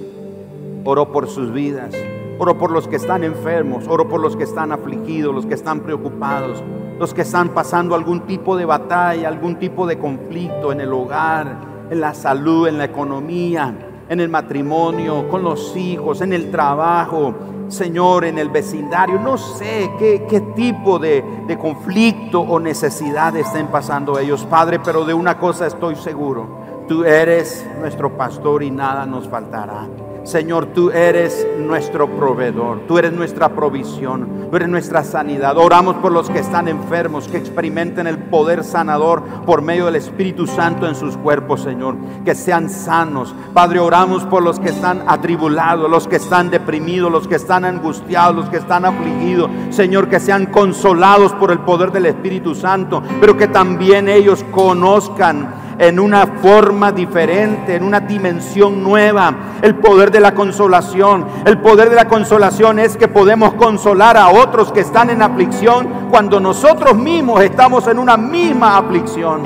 Oro 0.85 1.13
por 1.13 1.29
sus 1.29 1.53
vidas. 1.53 1.95
Oro 2.39 2.57
por 2.57 2.71
los 2.71 2.89
que 2.89 2.97
están 2.97 3.25
enfermos. 3.25 3.87
Oro 3.87 4.09
por 4.09 4.23
los 4.23 4.37
que 4.37 4.45
están 4.45 4.73
afligidos, 4.73 5.35
los 5.35 5.45
que 5.45 5.53
están 5.53 5.81
preocupados, 5.81 6.63
los 6.99 7.13
que 7.13 7.21
están 7.23 7.51
pasando 7.51 7.95
algún 7.95 8.21
tipo 8.21 8.57
de 8.57 8.65
batalla, 8.65 9.29
algún 9.29 9.57
tipo 9.57 9.87
de 9.87 9.99
conflicto 9.99 10.73
en 10.73 10.81
el 10.81 10.91
hogar, 10.95 11.59
en 11.91 12.01
la 12.01 12.15
salud, 12.15 12.67
en 12.69 12.79
la 12.79 12.85
economía, 12.85 13.75
en 14.09 14.19
el 14.19 14.31
matrimonio, 14.31 15.29
con 15.29 15.43
los 15.43 15.77
hijos, 15.77 16.23
en 16.23 16.33
el 16.33 16.51
trabajo, 16.51 17.35
Señor, 17.71 18.25
en 18.25 18.39
el 18.39 18.49
vecindario. 18.49 19.19
No 19.19 19.39
sé 19.39 19.91
qué, 19.99 20.27
qué 20.29 20.41
tipo 20.41 20.99
de, 20.99 21.25
de 21.47 21.59
conflicto 21.59 22.41
o 22.41 22.59
necesidad 22.59 23.37
estén 23.37 23.69
pasando 23.69 24.19
ellos, 24.19 24.45
Padre, 24.45 24.81
pero 24.81 25.05
de 25.05 25.15
una 25.15 25.39
cosa 25.39 25.67
estoy 25.67 25.97
seguro. 25.97 26.61
Tú 26.89 27.05
eres 27.05 27.67
nuestro 27.79 28.17
pastor 28.17 28.63
y 28.63 28.71
nada 28.71 29.07
nos 29.07 29.29
faltará. 29.29 29.87
Señor, 30.25 30.67
tú 30.67 30.91
eres 30.91 31.47
nuestro 31.59 32.07
proveedor, 32.07 32.81
tú 32.87 32.99
eres 32.99 33.13
nuestra 33.13 33.49
provisión, 33.49 34.49
tú 34.51 34.57
eres 34.57 34.69
nuestra 34.69 35.03
sanidad. 35.03 35.57
Oramos 35.57 35.97
por 35.97 36.13
los 36.13 36.29
que 36.29 36.41
están 36.41 36.69
enfermos, 36.69 37.27
que 37.27 37.39
experimenten 37.39 38.07
el 38.07 38.19
poder 38.19 38.63
sanador 38.63 39.23
por 39.47 39.63
medio 39.63 39.87
del 39.87 39.97
Espíritu 39.97 40.47
Santo 40.47 40.87
en 40.87 40.95
sus 40.95 41.17
cuerpos, 41.17 41.63
Señor, 41.63 41.97
que 42.25 42.35
sean 42.35 42.69
sanos. 42.69 43.35
Padre, 43.55 43.81
oramos 43.81 44.25
por 44.25 44.43
los 44.43 44.61
que 44.61 44.69
están 44.69 45.05
atribulados, 45.07 45.91
los 45.91 46.07
que 46.07 46.17
están 46.17 46.51
deprimidos, 46.51 47.11
los 47.11 47.27
que 47.27 47.37
están 47.37 47.65
angustiados, 47.65 48.37
los 48.37 48.51
que 48.51 48.59
están 48.59 48.85
afligidos. 48.85 49.51
Señor, 49.71 50.09
que 50.09 50.21
sean 50.21 50.47
consolados 50.47 51.33
por 51.33 51.51
el 51.51 51.61
poder 51.61 51.93
del 51.93 52.07
Espíritu 52.07 52.55
Santo, 52.55 53.03
pero 53.21 53.37
que 53.39 53.49
también 53.49 54.09
ellos 54.09 54.45
conozcan 54.51 55.60
en 55.81 55.99
una 55.99 56.27
forma 56.27 56.93
diferente, 56.93 57.75
en 57.75 57.85
una 57.85 58.01
dimensión 58.01 58.85
nueva. 58.85 59.35
El 59.63 59.77
poder 59.77 60.11
de 60.11 60.21
la 60.21 60.35
consolación. 60.35 61.27
El 61.47 61.59
poder 61.59 61.89
de 61.89 61.97
la 61.97 62.07
consolación 62.07 62.79
es 62.79 62.99
que 62.99 63.09
podemos 63.09 63.55
consolar 63.55 64.19
a 64.19 64.29
otros 64.29 64.71
que 64.73 64.81
están 64.81 65.09
en 65.09 65.23
aflicción 65.23 66.09
cuando 66.11 66.39
nosotros 66.39 66.95
mismos 66.97 67.43
estamos 67.43 67.89
en 67.89 67.99
una 67.99 68.19
misma 68.19 68.77
aflicción. 68.77 69.41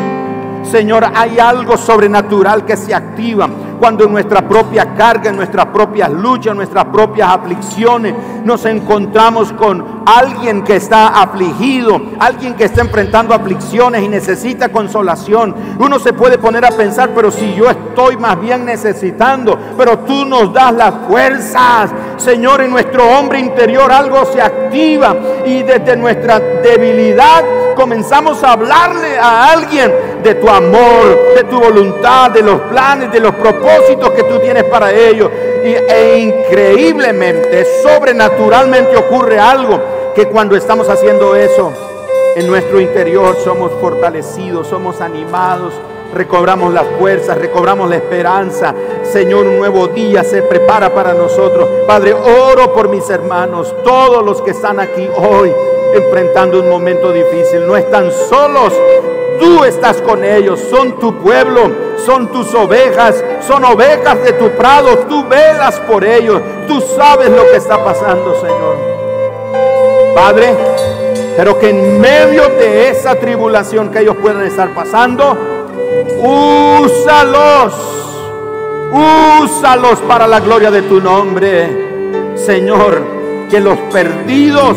Señor, 0.64 1.04
hay 1.14 1.38
algo 1.38 1.76
sobrenatural 1.76 2.64
que 2.64 2.76
se 2.76 2.92
activa 2.92 3.48
cuando 3.78 4.04
en 4.04 4.12
nuestra 4.12 4.48
propia 4.48 4.94
carga, 4.94 5.30
en 5.30 5.36
nuestras 5.36 5.66
propias 5.66 6.10
luchas, 6.10 6.52
en 6.52 6.56
nuestras 6.56 6.84
propias 6.86 7.28
aflicciones, 7.28 8.14
nos 8.44 8.64
encontramos 8.64 9.52
con 9.52 10.02
alguien 10.06 10.62
que 10.62 10.76
está 10.76 11.08
afligido, 11.20 12.00
alguien 12.18 12.54
que 12.54 12.64
está 12.64 12.82
enfrentando 12.82 13.34
aflicciones 13.34 14.02
y 14.02 14.08
necesita 14.08 14.70
consolación. 14.70 15.54
Uno 15.78 15.98
se 15.98 16.12
puede 16.12 16.38
poner 16.38 16.64
a 16.64 16.70
pensar, 16.70 17.10
pero 17.14 17.30
si 17.30 17.54
yo 17.54 17.70
estoy 17.70 18.16
más 18.16 18.40
bien 18.40 18.64
necesitando, 18.64 19.58
pero 19.76 20.00
tú 20.00 20.24
nos 20.24 20.52
das 20.52 20.72
las 20.74 20.94
fuerzas. 21.08 21.90
Señor, 22.16 22.62
en 22.62 22.70
nuestro 22.70 23.04
hombre 23.18 23.40
interior 23.40 23.90
algo 23.90 24.24
se 24.26 24.40
activa 24.40 25.16
y 25.46 25.62
desde 25.62 25.96
nuestra 25.96 26.38
debilidad 26.38 27.63
comenzamos 27.74 28.42
a 28.42 28.52
hablarle 28.52 29.18
a 29.18 29.52
alguien 29.52 29.92
de 30.22 30.34
tu 30.34 30.48
amor, 30.48 31.34
de 31.36 31.44
tu 31.44 31.60
voluntad, 31.60 32.30
de 32.30 32.42
los 32.42 32.60
planes, 32.62 33.12
de 33.12 33.20
los 33.20 33.34
propósitos 33.34 34.10
que 34.10 34.22
tú 34.24 34.38
tienes 34.38 34.64
para 34.64 34.92
ellos. 34.92 35.30
Y, 35.64 35.68
e 35.68 36.18
increíblemente, 36.18 37.64
sobrenaturalmente 37.82 38.96
ocurre 38.96 39.38
algo 39.38 39.80
que 40.14 40.26
cuando 40.26 40.56
estamos 40.56 40.88
haciendo 40.88 41.34
eso, 41.36 41.72
en 42.36 42.46
nuestro 42.46 42.80
interior 42.80 43.36
somos 43.42 43.72
fortalecidos, 43.80 44.66
somos 44.66 45.00
animados, 45.00 45.74
recobramos 46.14 46.72
las 46.72 46.86
fuerzas, 46.98 47.36
recobramos 47.38 47.88
la 47.90 47.96
esperanza. 47.96 48.74
Señor, 49.02 49.46
un 49.46 49.58
nuevo 49.58 49.88
día 49.88 50.24
se 50.24 50.42
prepara 50.42 50.94
para 50.94 51.14
nosotros. 51.14 51.68
Padre, 51.86 52.14
oro 52.14 52.72
por 52.72 52.88
mis 52.88 53.08
hermanos, 53.10 53.74
todos 53.84 54.24
los 54.24 54.40
que 54.42 54.52
están 54.52 54.80
aquí 54.80 55.08
hoy 55.16 55.52
enfrentando 55.94 56.60
un 56.60 56.68
momento 56.68 57.12
difícil. 57.12 57.66
No 57.66 57.76
están 57.76 58.10
solos, 58.10 58.72
tú 59.38 59.64
estás 59.64 60.00
con 60.02 60.24
ellos, 60.24 60.60
son 60.60 60.98
tu 60.98 61.14
pueblo, 61.16 61.70
son 62.04 62.28
tus 62.28 62.54
ovejas, 62.54 63.22
son 63.46 63.64
ovejas 63.64 64.22
de 64.22 64.32
tu 64.32 64.50
prado, 64.50 64.98
tú 65.08 65.26
velas 65.28 65.78
por 65.80 66.04
ellos, 66.04 66.40
tú 66.66 66.80
sabes 66.80 67.30
lo 67.30 67.42
que 67.50 67.56
está 67.56 67.82
pasando, 67.82 68.34
Señor. 68.40 68.76
Padre, 70.14 70.54
pero 71.36 71.58
que 71.58 71.70
en 71.70 72.00
medio 72.00 72.48
de 72.50 72.88
esa 72.88 73.16
tribulación 73.16 73.90
que 73.90 74.00
ellos 74.00 74.16
puedan 74.16 74.44
estar 74.44 74.72
pasando, 74.74 75.36
úsalos, 76.20 77.74
úsalos 79.42 80.00
para 80.08 80.26
la 80.26 80.40
gloria 80.40 80.70
de 80.70 80.82
tu 80.82 81.00
nombre, 81.00 82.34
Señor, 82.36 83.02
que 83.50 83.60
los 83.60 83.78
perdidos 83.92 84.76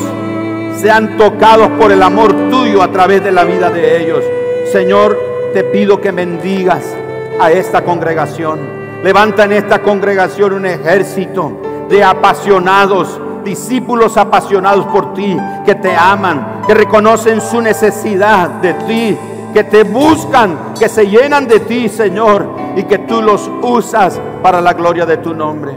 sean 0.75 1.17
tocados 1.17 1.69
por 1.79 1.91
el 1.91 2.03
amor 2.03 2.33
tuyo 2.49 2.81
a 2.81 2.91
través 2.91 3.23
de 3.23 3.31
la 3.31 3.43
vida 3.43 3.69
de 3.69 4.03
ellos. 4.03 4.23
Señor, 4.71 5.17
te 5.53 5.63
pido 5.63 5.99
que 5.99 6.11
bendigas 6.11 6.95
a 7.39 7.51
esta 7.51 7.83
congregación. 7.83 8.59
Levanta 9.03 9.45
en 9.45 9.53
esta 9.53 9.81
congregación 9.81 10.53
un 10.53 10.65
ejército 10.65 11.85
de 11.89 12.03
apasionados, 12.03 13.19
discípulos 13.43 14.17
apasionados 14.17 14.85
por 14.87 15.13
ti, 15.13 15.37
que 15.65 15.75
te 15.75 15.95
aman, 15.95 16.61
que 16.67 16.73
reconocen 16.73 17.41
su 17.41 17.61
necesidad 17.61 18.49
de 18.61 18.73
ti, 18.73 19.17
que 19.53 19.63
te 19.63 19.83
buscan, 19.83 20.73
que 20.79 20.89
se 20.89 21.07
llenan 21.07 21.47
de 21.47 21.59
ti, 21.61 21.89
Señor, 21.89 22.45
y 22.75 22.83
que 22.83 22.99
tú 22.99 23.21
los 23.21 23.49
usas 23.61 24.19
para 24.41 24.61
la 24.61 24.73
gloria 24.73 25.05
de 25.05 25.17
tu 25.17 25.33
nombre. 25.33 25.71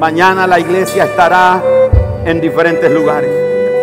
Mañana 0.00 0.46
la 0.46 0.58
iglesia 0.58 1.04
estará 1.04 1.62
en 2.24 2.40
diferentes 2.40 2.90
lugares, 2.90 3.30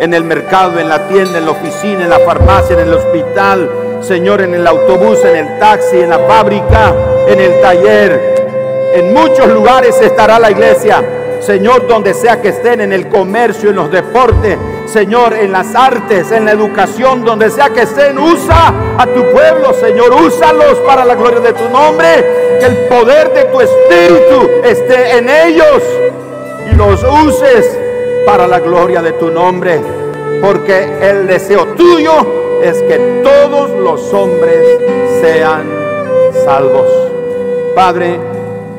en 0.01 0.13
el 0.13 0.23
mercado, 0.23 0.79
en 0.79 0.89
la 0.89 1.07
tienda, 1.07 1.37
en 1.37 1.45
la 1.45 1.51
oficina, 1.51 2.03
en 2.03 2.09
la 2.09 2.19
farmacia, 2.19 2.75
en 2.75 2.87
el 2.87 2.93
hospital, 2.93 3.69
Señor, 4.01 4.41
en 4.41 4.53
el 4.53 4.65
autobús, 4.65 5.23
en 5.25 5.35
el 5.35 5.59
taxi, 5.59 5.99
en 5.99 6.09
la 6.09 6.19
fábrica, 6.19 6.93
en 7.27 7.39
el 7.39 7.61
taller. 7.61 8.91
En 8.95 9.13
muchos 9.13 9.47
lugares 9.47 9.99
estará 10.01 10.39
la 10.39 10.51
iglesia. 10.51 11.03
Señor, 11.49 11.87
donde 11.87 12.13
sea 12.13 12.39
que 12.39 12.49
estén, 12.49 12.79
en 12.79 12.93
el 12.93 13.07
comercio, 13.07 13.71
en 13.71 13.77
los 13.77 13.89
deportes, 13.89 14.55
Señor, 14.85 15.33
en 15.33 15.51
las 15.51 15.73
artes, 15.73 16.31
en 16.31 16.45
la 16.45 16.51
educación, 16.51 17.25
donde 17.25 17.49
sea 17.49 17.71
que 17.71 17.81
estén, 17.81 18.19
usa 18.19 18.71
a 18.99 19.07
tu 19.07 19.23
pueblo, 19.31 19.73
Señor, 19.73 20.13
úsalos 20.13 20.77
para 20.85 21.03
la 21.03 21.15
gloria 21.15 21.39
de 21.39 21.53
tu 21.53 21.67
nombre, 21.69 22.05
que 22.59 22.65
el 22.67 22.75
poder 22.87 23.33
de 23.33 23.45
tu 23.45 23.61
espíritu 23.61 24.47
esté 24.63 25.17
en 25.17 25.27
ellos 25.27 25.81
y 26.71 26.75
los 26.75 27.03
uses 27.25 27.79
para 28.27 28.45
la 28.45 28.59
gloria 28.59 29.01
de 29.01 29.13
tu 29.13 29.31
nombre, 29.31 29.81
porque 30.43 30.87
el 31.01 31.25
deseo 31.25 31.65
tuyo 31.69 32.11
es 32.61 32.79
que 32.83 33.23
todos 33.23 33.71
los 33.71 34.13
hombres 34.13 34.67
sean 35.19 35.63
salvos. 36.45 36.85
Padre, 37.73 38.19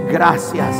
gracias 0.08 0.76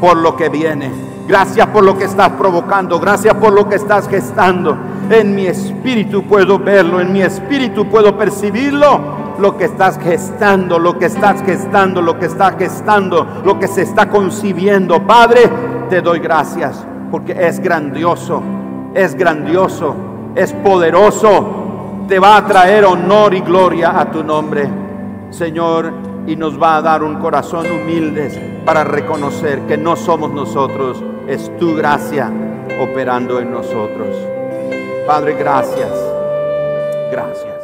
por 0.00 0.16
lo 0.16 0.36
que 0.36 0.48
viene. 0.48 0.90
Gracias 1.26 1.66
por 1.68 1.82
lo 1.84 1.98
que 1.98 2.04
estás 2.04 2.30
provocando. 2.30 3.00
Gracias 3.00 3.34
por 3.34 3.52
lo 3.52 3.68
que 3.68 3.76
estás 3.76 4.08
gestando. 4.08 4.76
En 5.10 5.34
mi 5.34 5.46
espíritu 5.46 6.22
puedo 6.24 6.58
verlo. 6.58 7.00
En 7.00 7.12
mi 7.12 7.22
espíritu 7.22 7.88
puedo 7.88 8.16
percibirlo. 8.16 9.16
Lo 9.38 9.56
que 9.56 9.64
estás 9.64 9.98
gestando, 9.98 10.78
lo 10.78 10.98
que 10.98 11.06
estás 11.06 11.42
gestando, 11.42 12.00
lo 12.00 12.18
que 12.18 12.26
estás 12.26 12.54
gestando, 12.56 13.26
lo 13.44 13.58
que 13.58 13.68
se 13.68 13.82
está 13.82 14.08
concibiendo. 14.08 15.06
Padre, 15.06 15.50
te 15.90 16.00
doy 16.00 16.20
gracias 16.20 16.86
porque 17.10 17.36
es 17.46 17.60
grandioso, 17.60 18.42
es 18.94 19.14
grandioso, 19.14 19.94
es 20.34 20.52
poderoso. 20.52 22.04
Te 22.08 22.18
va 22.18 22.36
a 22.36 22.46
traer 22.46 22.84
honor 22.84 23.34
y 23.34 23.40
gloria 23.40 23.98
a 23.98 24.10
tu 24.10 24.22
nombre, 24.22 24.68
Señor, 25.30 25.92
y 26.26 26.36
nos 26.36 26.60
va 26.60 26.76
a 26.76 26.82
dar 26.82 27.02
un 27.02 27.16
corazón 27.16 27.66
humilde 27.70 28.62
para 28.64 28.84
reconocer 28.84 29.60
que 29.66 29.76
no 29.76 29.96
somos 29.96 30.32
nosotros, 30.32 31.02
es 31.26 31.56
tu 31.58 31.74
gracia 31.74 32.32
operando 32.80 33.40
en 33.40 33.50
nosotros. 33.50 34.16
Padre, 35.06 35.34
gracias. 35.34 35.92
Gracias. 37.10 37.55